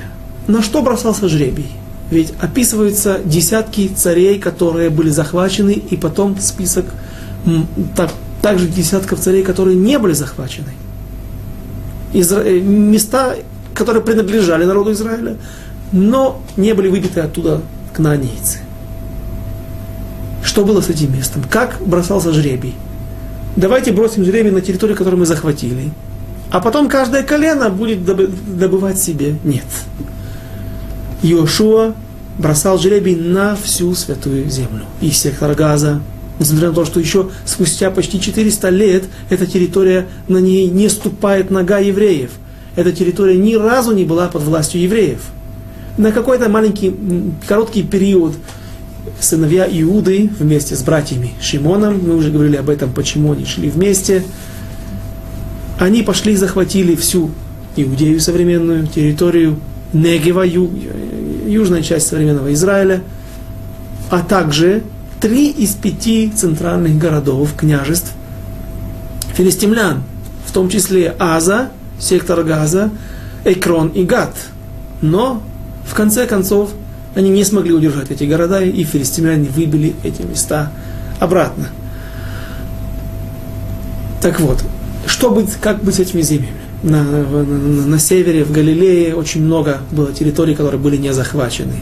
[0.48, 1.72] На что бросался жребий?
[2.10, 6.86] Ведь описываются десятки царей, которые были захвачены, и потом список
[7.96, 8.12] так,
[8.42, 10.74] также десятков царей, которые не были захвачены.
[12.14, 12.42] Изра...
[12.42, 13.36] Э, места,
[13.74, 15.38] которые принадлежали народу Израиля,
[15.92, 17.62] но не были выбиты оттуда
[17.94, 18.60] кнаанейцы.
[20.52, 21.46] Что было с этим местом?
[21.50, 22.76] Как бросался жребий?
[23.56, 25.92] Давайте бросим жребий на территорию, которую мы захватили,
[26.50, 29.38] а потом каждое колено будет добывать себе.
[29.46, 29.64] Нет.
[31.24, 31.96] Иошуа
[32.38, 34.84] бросал жребий на всю святую землю.
[35.00, 36.02] И сектор Газа,
[36.38, 41.50] несмотря на то, что еще спустя почти 400 лет эта территория, на ней не ступает
[41.50, 42.32] нога евреев.
[42.76, 45.22] Эта территория ни разу не была под властью евреев.
[45.98, 46.94] На какой-то маленький,
[47.48, 48.34] короткий период
[49.20, 54.24] сыновья Иуды вместе с братьями Шимоном, мы уже говорили об этом, почему они шли вместе,
[55.80, 57.32] они пошли и захватили всю
[57.76, 59.60] Иудею современную, территорию
[59.94, 60.70] Негева, ю,
[61.48, 63.02] южная часть современного Израиля,
[64.10, 64.84] а также
[65.20, 68.12] три из пяти центральных городов, княжеств
[69.34, 70.04] филистимлян,
[70.46, 72.90] в том числе Аза, сектор Газа,
[73.44, 74.36] Экрон и Гат.
[75.02, 75.42] Но,
[75.88, 76.72] в конце концов,
[77.16, 80.72] они не смогли удержать эти города, и филистимляне выбили эти места
[81.20, 81.70] обратно.
[84.22, 84.64] Так вот,
[85.08, 86.54] что быть, как быть с этими землями?
[86.84, 91.76] На, на, на, севере, в Галилее, очень много было территорий, которые были не захвачены.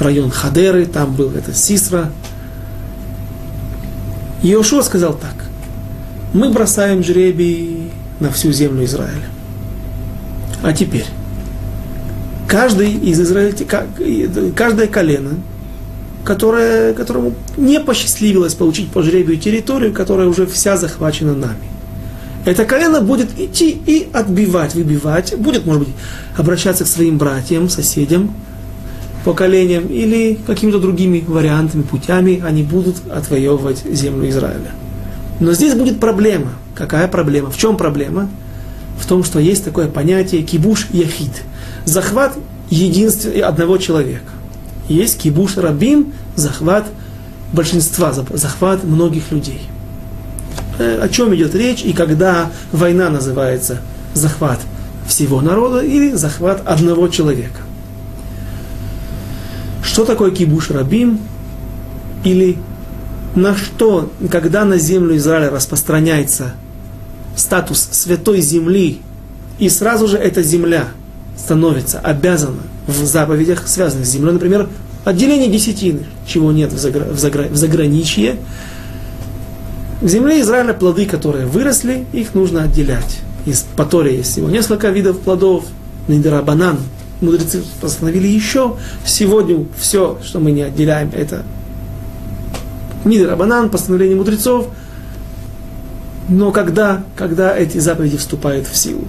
[0.00, 2.10] Район Хадеры, там был это Сисра.
[4.42, 5.34] Иошуа сказал так.
[6.32, 7.90] Мы бросаем жребий
[8.20, 9.28] на всю землю Израиля.
[10.62, 11.06] А теперь,
[12.48, 13.54] каждый из Израиля,
[14.54, 15.32] каждое колено,
[16.24, 21.74] которое, которому не посчастливилось получить по жребию территорию, которая уже вся захвачена нами.
[22.44, 25.94] Это колено будет идти и отбивать, выбивать, будет, может быть,
[26.36, 28.34] обращаться к своим братьям, соседям,
[29.24, 34.72] поколениям или какими-то другими вариантами, путями они будут отвоевывать землю Израиля.
[35.40, 36.52] Но здесь будет проблема.
[36.74, 37.50] Какая проблема?
[37.50, 38.28] В чем проблема?
[38.98, 41.32] В том, что есть такое понятие кибуш яхид.
[41.84, 42.36] Захват
[42.70, 44.32] единственного одного человека.
[44.88, 46.86] Есть кибуш рабин, захват
[47.52, 49.62] большинства, захват многих людей.
[50.78, 53.80] Э, о чем идет речь и когда война называется
[54.12, 54.60] захват
[55.06, 57.60] всего народа или захват одного человека.
[59.82, 61.20] Что такое кибуш рабим?
[62.24, 62.56] Или
[63.34, 66.54] на что, когда на землю Израиля распространяется
[67.36, 69.00] статус святой земли,
[69.58, 70.88] и сразу же эта земля
[71.36, 74.68] становится обязана в заповедях, связанных с землей, например,
[75.04, 78.36] отделение десятины, чего нет в, загра- в, загра- в заграничье,
[80.00, 83.20] в земле Израиля плоды, которые выросли, их нужно отделять.
[83.46, 85.64] Из Патории есть всего несколько видов плодов.
[86.08, 86.78] Нидера банан.
[87.20, 88.76] Мудрецы постановили еще.
[89.06, 91.42] Сегодня все, что мы не отделяем, это
[93.04, 94.68] Нидера банан, постановление мудрецов.
[96.28, 99.06] Но когда, когда эти заповеди вступают в силу?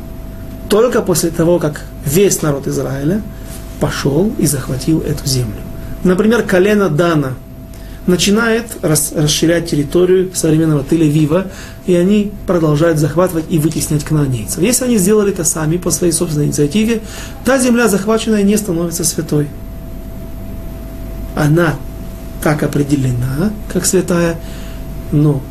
[0.70, 3.22] Только после того, как весь народ Израиля
[3.80, 5.62] пошел и захватил эту землю.
[6.04, 7.34] Например, колено Дана–
[8.08, 11.48] начинает рас, расширять территорию современного Тель-Авива,
[11.86, 14.62] и они продолжают захватывать и вытеснять кнаанейцев.
[14.62, 17.02] Если они сделали это сами по своей собственной инициативе,
[17.44, 19.48] та земля захваченная не становится святой.
[21.36, 21.76] Она
[22.44, 24.40] так определена, как святая,
[25.12, 25.42] но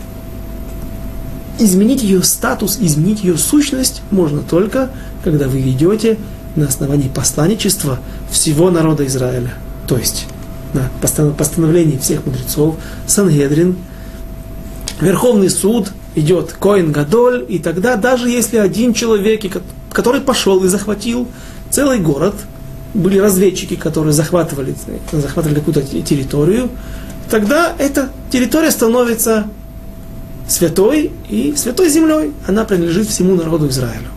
[1.59, 4.91] изменить ее статус, изменить ее сущность можно только,
[5.23, 6.19] когда вы ведете
[6.57, 7.99] на основании посланничества
[8.31, 9.55] всего народа Израиля.
[9.87, 10.27] То есть
[10.73, 10.91] на
[11.31, 12.77] постановлении всех мудрецов,
[13.07, 13.77] Сангедрин,
[15.01, 19.43] Верховный суд идет Коин Гадоль, и тогда даже если один человек,
[19.91, 21.29] который пошел и захватил
[21.71, 22.35] целый город,
[22.95, 24.75] были разведчики, которые захватывали,
[25.11, 26.71] захватывали какую-то территорию,
[27.29, 29.47] тогда эта территория становится
[30.49, 32.33] святой и святой землей.
[32.47, 34.09] Она принадлежит всему народу Израилю.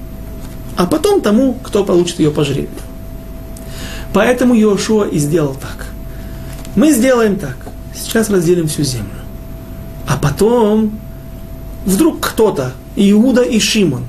[0.76, 2.70] А потом тому, кто получит ее по жребию.
[4.14, 5.88] Поэтому Иошуа и сделал так.
[6.76, 7.58] Мы сделаем так.
[7.96, 9.10] Сейчас разделим всю землю.
[10.08, 11.00] А потом
[11.86, 14.06] вдруг кто-то, Иуда и Шимон,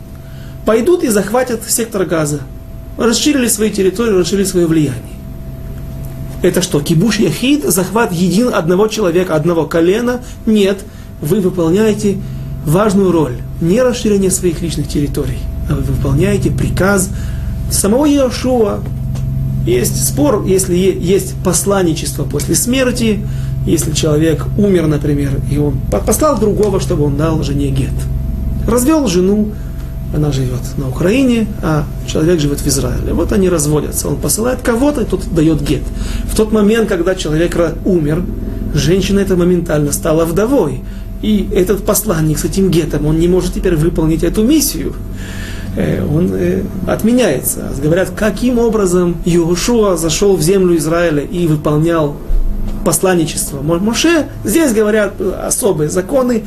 [0.66, 2.40] пойдут и захватят сектор газа.
[2.98, 5.18] Расширили свои территории, расширили свое влияние.
[6.42, 10.22] Это что, кибуш яхид, захват един одного человека, одного колена?
[10.46, 10.84] Нет,
[11.20, 12.16] вы выполняете
[12.64, 13.36] важную роль.
[13.60, 15.38] Не расширение своих личных территорий,
[15.68, 17.10] а вы выполняете приказ
[17.70, 18.80] самого Иошуа,
[19.66, 23.20] есть спор, если есть посланничество после смерти,
[23.66, 27.92] если человек умер, например, и он послал другого, чтобы он дал жене гет.
[28.66, 29.48] Развел жену,
[30.14, 33.12] она живет на Украине, а человек живет в Израиле.
[33.12, 34.08] Вот они разводятся.
[34.08, 35.82] Он посылает кого-то, и тот дает гет.
[36.24, 38.24] В тот момент, когда человек умер,
[38.72, 40.82] женщина это моментально стала вдовой.
[41.22, 44.94] И этот посланник с этим гетом, он не может теперь выполнить эту миссию.
[45.76, 47.72] Э, он э, отменяется.
[47.82, 52.16] Говорят, каким образом Иошуа зашел в землю Израиля и выполнял
[52.84, 54.28] посланничество Моше.
[54.44, 56.44] Здесь говорят особые законы,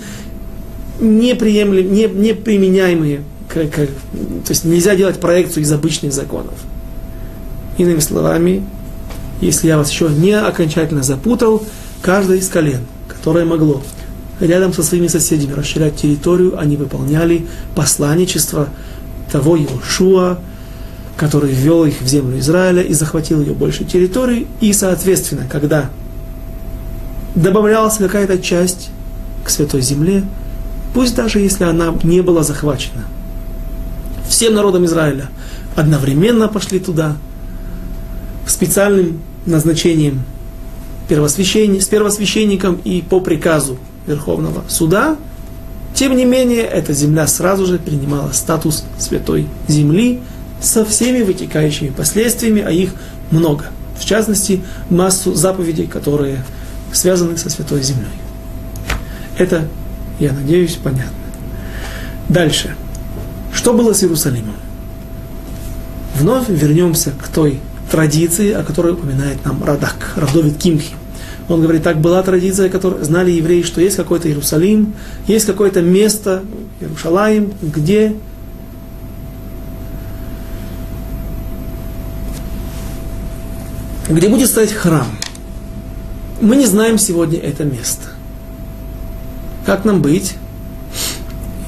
[1.00, 3.22] неприемлемые, не, неприменяемые
[3.54, 6.54] как, как, то есть нельзя делать проекцию из обычных законов.
[7.78, 8.66] Иными словами,
[9.42, 11.64] если я вас еще не окончательно запутал,
[12.02, 13.82] каждое из колен, которое могло
[14.46, 18.70] рядом со своими соседями расширять территорию, они выполняли посланничество
[19.32, 20.40] того Иошуа,
[21.18, 24.48] который ввел их в землю Израиля и захватил ее больше территории.
[24.60, 25.90] И, соответственно, когда
[27.36, 28.90] добавлялась какая-то часть
[29.44, 30.24] к Святой Земле,
[30.94, 33.06] пусть даже если она не была захвачена–
[34.32, 35.30] всем народам Израиля
[35.76, 37.18] одновременно пошли туда,
[38.48, 40.22] специальным назначением
[41.08, 43.78] первосвященник, с первосвященником и по приказу
[44.08, 45.18] Верховного Суда,
[45.94, 50.22] тем не менее, эта земля сразу же принимала статус святой земли
[50.62, 52.94] со всеми вытекающими последствиями, а их
[53.30, 53.66] много.
[54.00, 56.44] В частности, массу заповедей, которые
[56.92, 58.08] связаны со святой землей.
[59.38, 59.68] Это,
[60.20, 61.12] я надеюсь, понятно.
[62.30, 62.76] Дальше.
[63.54, 64.56] Что было с Иерусалимом?
[66.16, 70.96] Вновь вернемся к той традиции, о которой упоминает нам Радак, Равдовид Кимхи.
[71.52, 74.94] Он говорит, так была традиция, которую знали евреи, что есть какой-то Иерусалим,
[75.28, 76.44] есть какое-то место,
[76.80, 78.16] Иерушалаим, где
[84.08, 85.08] где будет стоять храм.
[86.40, 88.08] Мы не знаем сегодня это место.
[89.66, 90.36] Как нам быть?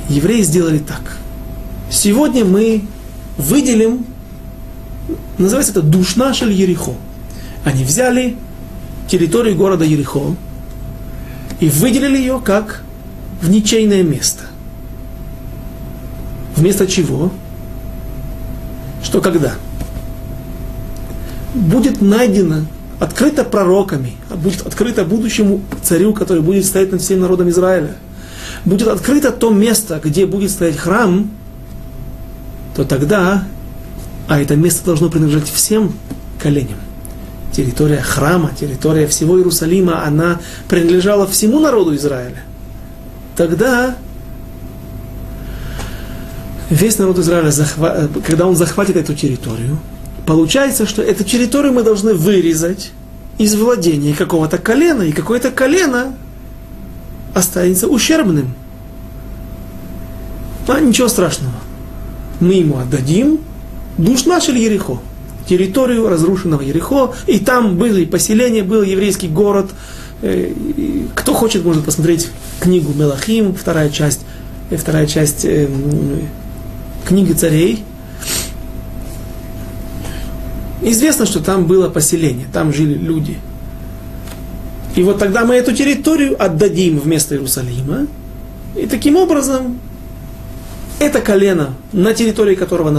[0.08, 1.18] Евреи сделали так.
[1.92, 2.84] Сегодня мы
[3.38, 4.06] выделим,
[5.38, 6.94] называется это Душна Шель Ерехо.
[7.66, 8.38] Они взяли
[9.08, 10.36] территорию города Ерехо
[11.60, 12.82] и выделили ее как
[13.42, 14.44] в ничейное место.
[16.56, 17.32] Вместо чего?
[19.04, 19.54] Что когда?
[21.54, 22.66] Будет найдено,
[23.00, 27.96] открыто пророками, будет открыто будущему царю, который будет стоять над всем народом Израиля.
[28.66, 31.30] Будет открыто то место, где будет стоять храм,
[32.76, 33.44] то тогда,
[34.28, 35.94] а это место должно принадлежать всем
[36.42, 36.78] коленям.
[37.56, 42.44] Территория храма, территория всего Иерусалима, она принадлежала всему народу Израиля.
[43.36, 43.96] Тогда
[46.70, 47.52] весь народ Израиля,
[48.26, 49.78] когда он захватит эту территорию,
[50.26, 52.92] получается, что эту территорию мы должны вырезать
[53.38, 56.16] из владения какого-то колена, и какое-то колено
[57.34, 58.54] останется ущербным.
[60.68, 61.54] А ничего страшного
[62.40, 63.40] мы ему отдадим
[63.98, 65.00] душ наш или Ерехо,
[65.48, 69.72] территорию разрушенного Ерехо, и там были поселения, был еврейский город.
[70.22, 70.54] Э,
[71.16, 72.30] кто хочет, может посмотреть
[72.60, 74.22] книгу Мелахим, вторая часть,
[74.70, 75.68] э, вторая часть э,
[77.06, 77.84] книги царей.
[80.82, 83.38] Известно, что там было поселение, там жили люди.
[84.96, 88.08] И вот тогда мы эту территорию отдадим вместо Иерусалима.
[88.76, 89.80] И таким образом
[91.00, 92.92] это колено, на территории которого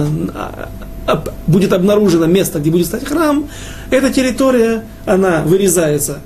[1.46, 3.48] будет обнаружено место, где будет стать храм,
[3.90, 6.18] эта территория, она вырезается,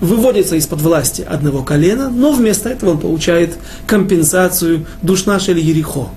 [0.00, 3.56] выводится из-под власти одного колена, но вместо этого он получает
[3.86, 6.08] компенсацию душнаш или ерехо.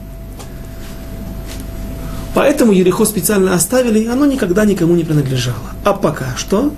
[2.36, 5.56] Поэтому Ерехо специально оставили, оно никогда никому не принадлежало.
[5.86, 6.74] А пока что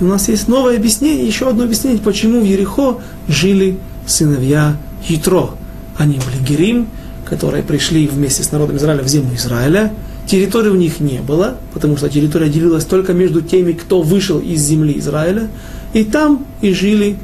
[0.00, 5.50] у нас есть новое объяснение, еще одно объяснение, почему в Ерехо жили сыновья Хитро.
[5.98, 6.88] Они были Герим,
[7.30, 9.92] которые пришли вместе с народом Израиля в землю Израиля.
[10.26, 14.60] Территории у них не было, потому что территория делилась только между теми, кто вышел из
[14.60, 15.48] земли Израиля.
[15.92, 17.16] И там и жили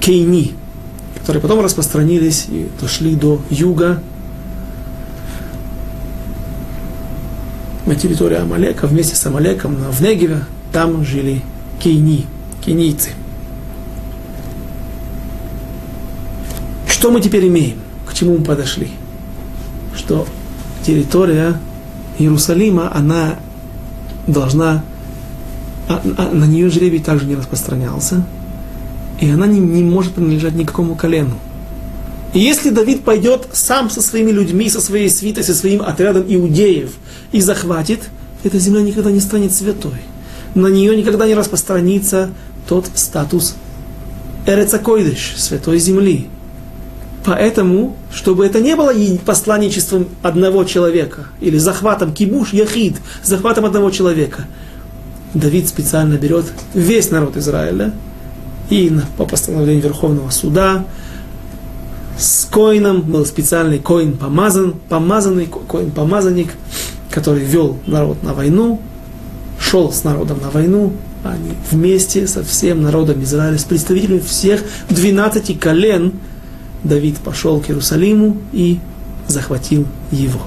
[0.00, 0.52] Кейни,
[1.18, 4.02] которые потом распространились и дошли до юга,
[7.86, 11.42] на территории Амалека, вместе с Амалеком в Негеве, там жили
[11.80, 12.26] кейни,
[12.64, 13.10] кейнийцы.
[16.86, 17.78] Что мы теперь имеем?
[18.12, 18.90] К чему мы подошли?
[19.96, 20.26] Что
[20.86, 21.58] территория
[22.18, 23.38] Иерусалима, она
[24.26, 24.84] должна,
[25.88, 28.26] а, а, на нее жребий также не распространялся,
[29.18, 31.38] и она не, не может принадлежать никакому колену.
[32.34, 36.92] И если Давид пойдет сам со своими людьми, со своей свитой, со своим отрядом иудеев
[37.32, 38.10] и захватит,
[38.44, 40.02] эта земля никогда не станет святой.
[40.54, 42.28] На нее никогда не распространится
[42.68, 43.54] тот статус
[44.46, 46.28] Эрецакойдыш, святой земли.
[47.24, 48.92] Поэтому, чтобы это не было
[49.24, 54.46] посланничеством одного человека, или захватом кибуш, яхид, захватом одного человека,
[55.34, 57.92] Давид специально берет весь народ Израиля,
[58.70, 60.84] и по постановлению Верховного Суда
[62.18, 66.52] с коином был специальный коин помазан, помазанный коин помазанник,
[67.10, 68.80] который вел народ на войну,
[69.60, 70.92] шел с народом на войну,
[71.24, 76.14] они вместе со всем народом Израиля, с представителями всех 12 колен,
[76.84, 78.80] Давид пошел к Иерусалиму и
[79.28, 80.40] захватил его.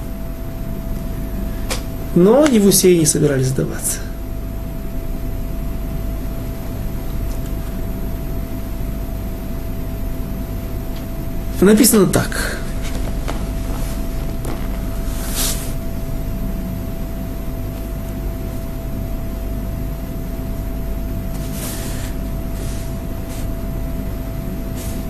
[2.16, 4.00] Но Евусеи не собирались сдаваться.
[11.62, 12.60] Написано так.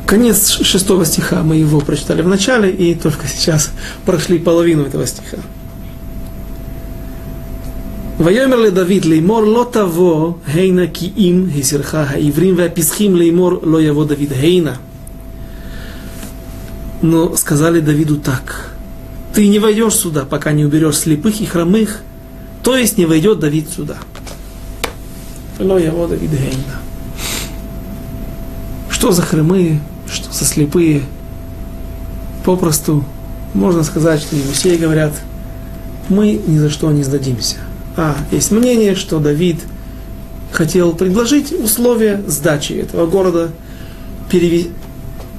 [0.07, 3.71] Конец шестого стиха мы его прочитали в начале и только сейчас
[4.05, 5.39] прошли половину этого стиха.
[8.21, 14.33] ויאמר לדוד לאמור לא תבוא הנה כי אם הסרך העברים והפסחים לאמור לא יבוא דוד
[14.43, 14.77] הנה.
[17.03, 18.75] Но сказали Давиду так,
[19.35, 22.03] ты не войдешь сюда, пока не уберешь слепых и хромых,
[22.63, 23.97] то есть не войдет Давид сюда.
[28.91, 29.81] Что за хромые?
[30.16, 31.04] Что со слепые
[32.44, 33.04] попросту
[33.54, 35.14] можно сказать, что Евсеи говорят,
[36.10, 37.58] мы ни за что не сдадимся.
[37.96, 39.60] А есть мнение, что Давид
[40.52, 43.52] хотел предложить условия сдачи этого города,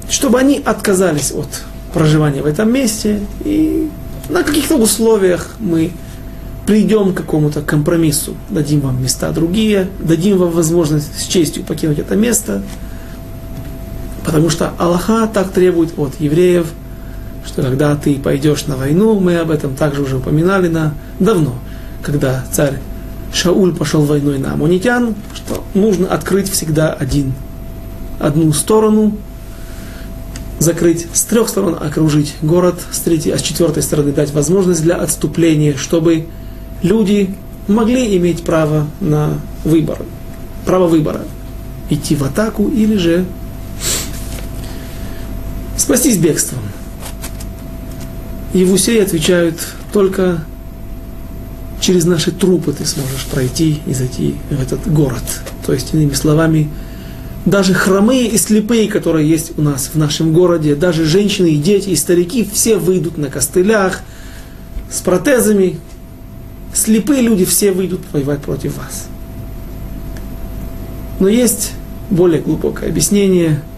[0.09, 1.47] чтобы они отказались от
[1.93, 3.89] проживания в этом месте, и
[4.29, 5.91] на каких-то условиях мы
[6.65, 12.15] придем к какому-то компромиссу, дадим вам места другие, дадим вам возможность с честью покинуть это
[12.15, 12.61] место–
[14.27, 16.67] Потому что Аллаха так требует от евреев,
[17.45, 21.55] что когда ты пойдешь на войну, мы об этом также уже упоминали на, давно,
[22.03, 22.81] когда царь
[23.33, 27.31] Шауль пошел войной на амунитян, что нужно открыть всегда один,
[28.19, 29.17] одну сторону,
[30.59, 34.97] закрыть с трех сторон, окружить город с третьей, а с четвертой стороны дать возможность для
[34.97, 36.27] отступления, чтобы
[36.81, 37.33] люди
[37.69, 39.99] могли иметь право на выбор,
[40.65, 41.21] право выбора,
[41.89, 43.25] идти в атаку или же
[45.87, 46.59] спастись бегством.
[48.53, 49.55] Евусеи отвечают,
[49.93, 50.43] только
[51.79, 55.23] через наши трупы ты сможешь пройти и зайти в этот город.
[55.65, 56.69] То есть, иными словами,
[57.45, 61.91] даже хромые и слепые, которые есть у нас в нашем городе, даже женщины и дети,
[61.91, 64.01] и старики, все выйдут на костылях
[64.91, 65.79] с протезами.
[66.73, 69.07] Слепые люди все выйдут воевать против вас.
[71.21, 71.71] Но есть
[72.09, 73.63] более глубокое объяснение–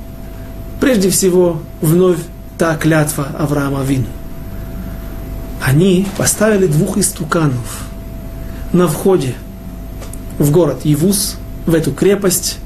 [0.79, 2.19] Прежде всего, вновь
[2.57, 4.05] та клятва Авраама Вину.
[5.61, 7.83] Они поставили двух истуканов
[8.71, 9.35] на входе
[10.37, 12.59] в город Евус, в эту крепость,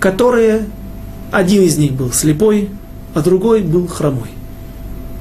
[0.00, 0.66] которые,
[1.30, 2.70] один из них был слепой,
[3.14, 4.28] а другой был хромой.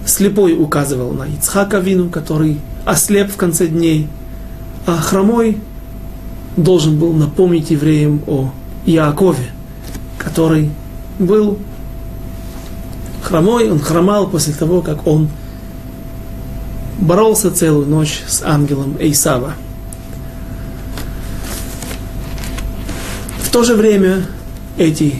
[0.06, 4.08] Слепой указывал на Ицхака Вину, который ослеп в конце дней,
[4.86, 5.58] а хромой
[6.58, 8.52] должен был напомнить евреям о
[8.86, 9.52] Иакове,
[10.18, 10.70] который
[11.18, 11.58] был
[13.24, 15.30] хромой, он хромал после того, как он
[17.00, 19.54] боролся целую ночь с ангелом Эйсава.
[23.44, 24.26] В то же время
[24.78, 25.16] эти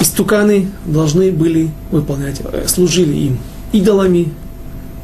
[0.00, 3.38] истуканы должны были выполнять, э, служили им
[3.72, 4.32] идолами,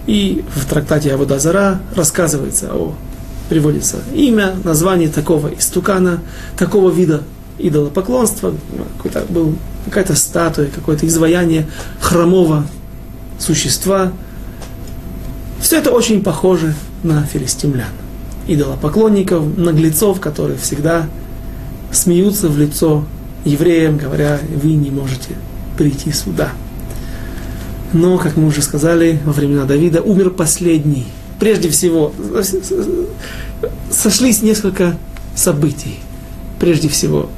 [0.06, 2.94] и в трактате Аводазара рассказывается о,
[3.48, 6.20] приводится имя, название такого истукана,
[6.56, 7.22] такого вида
[7.58, 8.54] идолопоклонства,
[8.96, 9.54] какой-то был
[9.86, 11.66] какая-то статуя, какое-то изваяние
[12.00, 12.66] хромого
[13.38, 14.12] существа.
[15.60, 17.88] Все это очень похоже на филистимлян.
[18.46, 21.06] Идолопоклонников, наглецов, которые всегда
[21.92, 23.04] смеются в лицо
[23.44, 25.30] евреям, говоря, вы не можете
[25.76, 26.50] прийти сюда.
[27.92, 31.06] Но, как мы уже сказали, во времена Давида умер последний.
[31.40, 32.12] Прежде всего,
[33.90, 34.96] сошлись несколько
[35.34, 36.00] событий.
[36.60, 37.30] Прежде всего,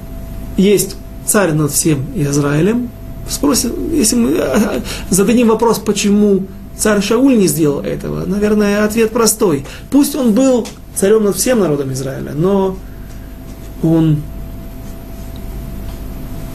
[0.57, 0.97] есть
[1.27, 2.91] царь над всем Израилем.
[3.29, 4.81] Спросим, если мы э,
[5.11, 6.47] зададим вопрос, почему
[6.77, 9.65] царь Шауль не сделал этого, наверное, ответ простой.
[9.91, 12.77] Пусть он был царем над всем народом Израиля, но
[13.83, 14.23] он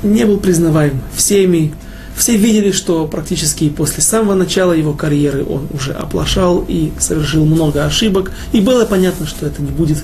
[0.03, 1.73] не был признаваем всеми.
[2.15, 7.85] Все видели, что практически после самого начала его карьеры он уже оплошал и совершил много
[7.85, 8.31] ошибок.
[8.53, 10.03] И было понятно, что это не будет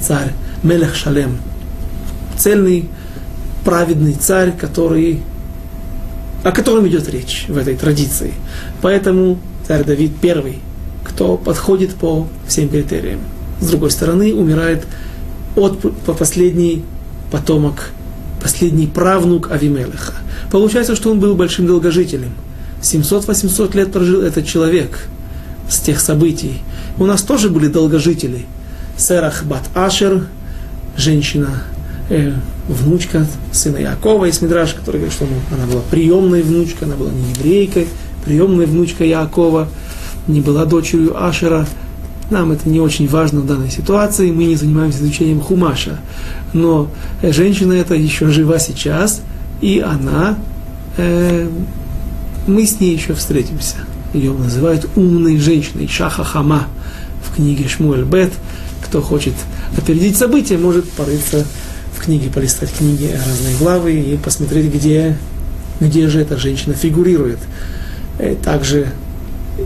[0.00, 0.32] царь
[0.62, 1.36] Мелех Шалем.
[2.38, 2.88] Цельный
[3.70, 5.22] праведный царь, который
[6.42, 8.34] о котором идет речь в этой традиции.
[8.82, 10.58] Поэтому царь Давид первый,
[11.04, 13.20] кто подходит по всем критериям.
[13.60, 14.84] С другой стороны, умирает
[15.54, 16.82] от, по последний
[17.30, 17.90] потомок,
[18.42, 20.14] последний правнук Авимелеха.
[20.50, 22.32] Получается, что он был большим долгожителем.
[22.82, 25.06] 700-800 лет прожил этот человек
[25.68, 26.58] с тех событий.
[26.98, 28.46] У нас тоже были долгожители.
[28.96, 30.26] Серах Бат Ашер,
[30.96, 31.62] женщина,
[32.10, 32.32] э,
[32.68, 37.10] внучка сына Якова из Мидраш, который говорит, что ну, она была приемной внучкой, она была
[37.10, 37.88] не еврейкой,
[38.24, 39.68] приемная внучка Якова,
[40.26, 41.66] не была дочерью Ашера.
[42.28, 45.98] Нам это не очень важно в данной ситуации, мы не занимаемся изучением Хумаша.
[46.52, 46.90] Но
[47.22, 49.22] э, женщина эта еще жива сейчас,
[49.60, 50.38] и она,
[50.96, 51.48] э,
[52.46, 53.76] мы с ней еще встретимся.
[54.12, 56.66] Ее называют умной женщиной, Шаха Хама
[57.24, 58.32] в книге Шмуэль Бет.
[58.84, 59.34] Кто хочет
[59.76, 61.44] опередить события, может порыться
[62.00, 65.16] в книге, полистать книги, разные главы и посмотреть, где,
[65.80, 67.38] где же эта женщина фигурирует.
[68.18, 68.88] Э, также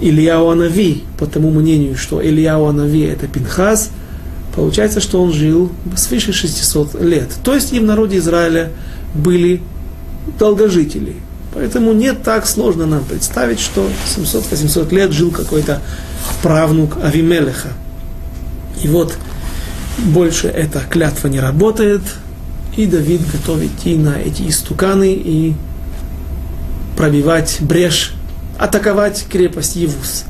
[0.00, 3.90] Ильяу Анави, по тому мнению, что Ильяу Анави это Пинхас,
[4.54, 7.30] получается, что он жил свыше 600 лет.
[7.44, 8.70] То есть и в народе Израиля
[9.14, 9.60] были
[10.38, 11.16] долгожители.
[11.54, 15.80] Поэтому не так сложно нам представить, что 700-800 лет жил какой-то
[16.42, 17.68] правнук Авимелеха.
[18.82, 19.16] И вот
[19.98, 22.02] больше эта клятва не работает,
[22.76, 25.54] и Давид готов идти на эти истуканы и
[26.96, 28.14] пробивать брешь,
[28.58, 30.24] атаковать крепость Евус.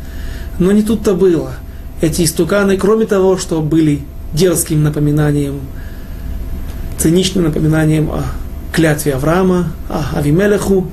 [0.59, 1.55] Но не тут-то было.
[2.01, 5.61] Эти истуканы, кроме того, что были дерзким напоминанием,
[6.99, 8.25] циничным напоминанием о
[8.73, 10.91] клятве Авраама, о Авимелеху,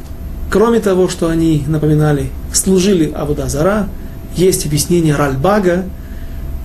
[0.50, 3.88] кроме того, что они напоминали, служили Авудазара,
[4.36, 5.86] есть объяснение Ральбага,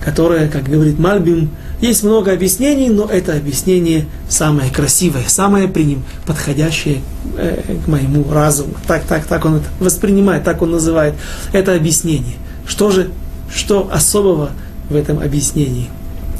[0.03, 1.49] которое, как говорит Мальбим,
[1.79, 7.01] есть много объяснений, но это объяснение самое красивое, самое при ним подходящее
[7.37, 8.73] э, к моему разуму.
[8.87, 11.13] Так, так, так он это воспринимает, так он называет
[11.53, 12.35] это объяснение.
[12.65, 13.11] Что же,
[13.53, 14.51] что особого
[14.89, 15.89] в этом объяснении?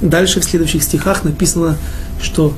[0.01, 1.77] Дальше в следующих стихах написано,
[2.21, 2.53] что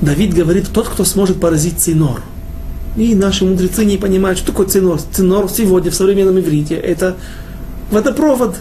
[0.00, 2.22] Давид говорит, тот, кто сможет поразить цинор.
[2.96, 5.00] И наши мудрецы не понимают, что такое цинор.
[5.00, 7.16] Цинор сегодня в современном иврите это
[7.90, 8.56] водопровод,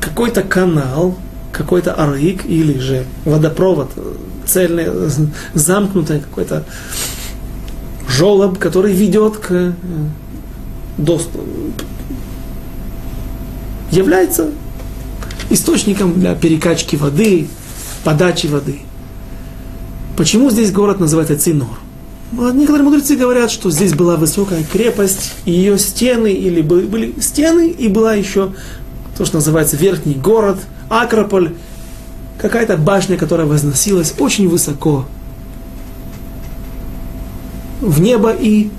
[0.00, 1.16] какой-то канал,
[1.52, 3.90] какой-то арык или же водопровод,
[4.46, 4.86] цельный,
[5.54, 6.64] замкнутый какой-то
[8.08, 9.72] желоб, который ведет к э,
[10.96, 11.44] доступу,
[13.90, 14.50] является
[15.50, 17.48] источником для перекачки воды,
[18.04, 18.80] подачи воды.
[20.16, 21.78] Почему здесь город называется Цинор?
[22.32, 27.70] Ну, некоторые мудрецы говорят, что здесь была высокая крепость, и ее стены, или были стены,
[27.70, 28.52] и была еще
[29.16, 30.58] то, что называется верхний город,
[30.88, 31.54] Акрополь,
[32.38, 35.06] какая-то башня, которая возносилась очень высоко
[37.80, 38.70] в небо, и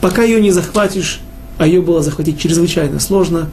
[0.00, 1.20] пока ее не захватишь,
[1.58, 3.48] а ее было захватить чрезвычайно сложно,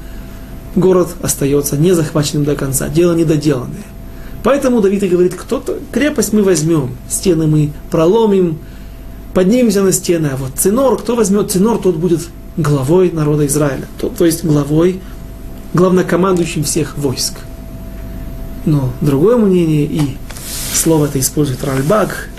[0.75, 3.83] город остается не захваченным до конца, дело недоделанное.
[4.43, 8.59] Поэтому Давид и говорит, кто-то, крепость мы возьмем, стены мы проломим,
[9.33, 14.09] поднимемся на стены, а вот Цинор, кто возьмет Цинор, тот будет главой народа Израиля, то,
[14.09, 15.01] то есть главой
[15.73, 17.35] главнокомандующим всех войск.
[18.69, 20.17] Но другое мнение, и
[20.75, 22.29] слово это использует Ральбак,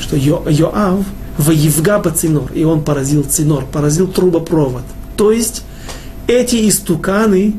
[0.00, 1.04] что Йо, Йоав
[1.36, 4.82] воевга цинор, и он поразил цинор, поразил трубопровод.
[5.18, 5.62] То есть
[6.26, 7.54] эти истуканы,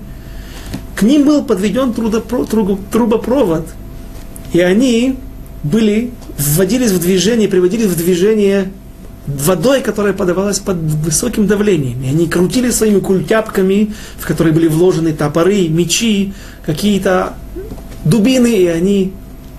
[0.96, 3.68] к ним был подведен трубопровод,
[4.52, 5.18] и они
[5.62, 8.72] были, вводились в движение, приводились в движение
[9.28, 12.04] водой, которая подавалась под высоким давлением.
[12.04, 16.34] И они крутили своими культяпками, в которые были вложены топоры, мечи,
[16.66, 17.34] какие-то
[18.04, 19.14] дубины, и они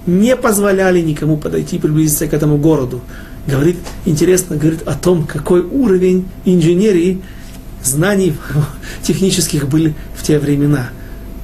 [0.07, 3.01] не позволяли никому подойти, приблизиться к этому городу.
[3.47, 7.23] Говорит, интересно, говорит о том, какой уровень инженерии,
[7.83, 8.35] знаний
[9.03, 10.91] технических были в те времена.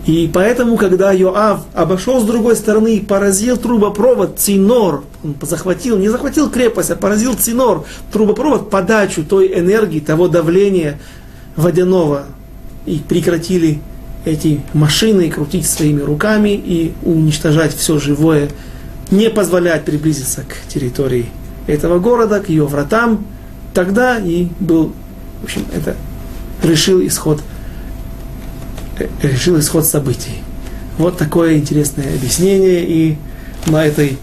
[0.07, 6.09] И поэтому, когда Йоав обошел с другой стороны и поразил трубопровод Цинор, он захватил, не
[6.09, 10.99] захватил крепость, а поразил Цинор, трубопровод, подачу той энергии, того давления
[11.55, 12.25] водяного,
[12.85, 13.81] и прекратили
[14.25, 18.51] эти машины крутить своими руками и уничтожать все живое,
[19.13, 21.27] не позволять приблизиться к территории
[21.69, 23.25] этого города, к ее вратам,
[23.73, 24.93] тогда и был,
[25.43, 25.97] в общем, это
[26.63, 27.41] решил исход
[29.23, 30.43] решил исход событий.
[30.99, 33.17] Вот такое интересное объяснение, и
[33.67, 34.19] на этой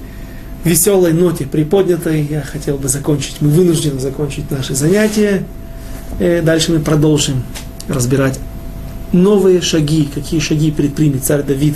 [0.63, 5.43] веселой ноте приподнятой я хотел бы закончить, мы вынуждены закончить наши занятия.
[6.19, 7.43] И дальше мы продолжим
[7.88, 8.39] разбирать
[9.11, 11.75] новые шаги, какие шаги предпримет царь Давид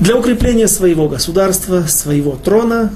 [0.00, 2.92] для укрепления своего государства, своего трона.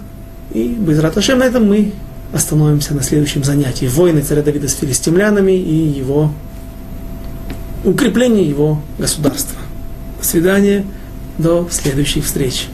[0.53, 1.93] И без Раташем на этом мы
[2.32, 3.87] остановимся на следующем занятии.
[3.87, 6.32] Войны царя Давида с филистимлянами и его
[7.87, 9.57] укрепление его государства.
[10.18, 10.84] До свидания,
[11.39, 12.66] до следующих встреч.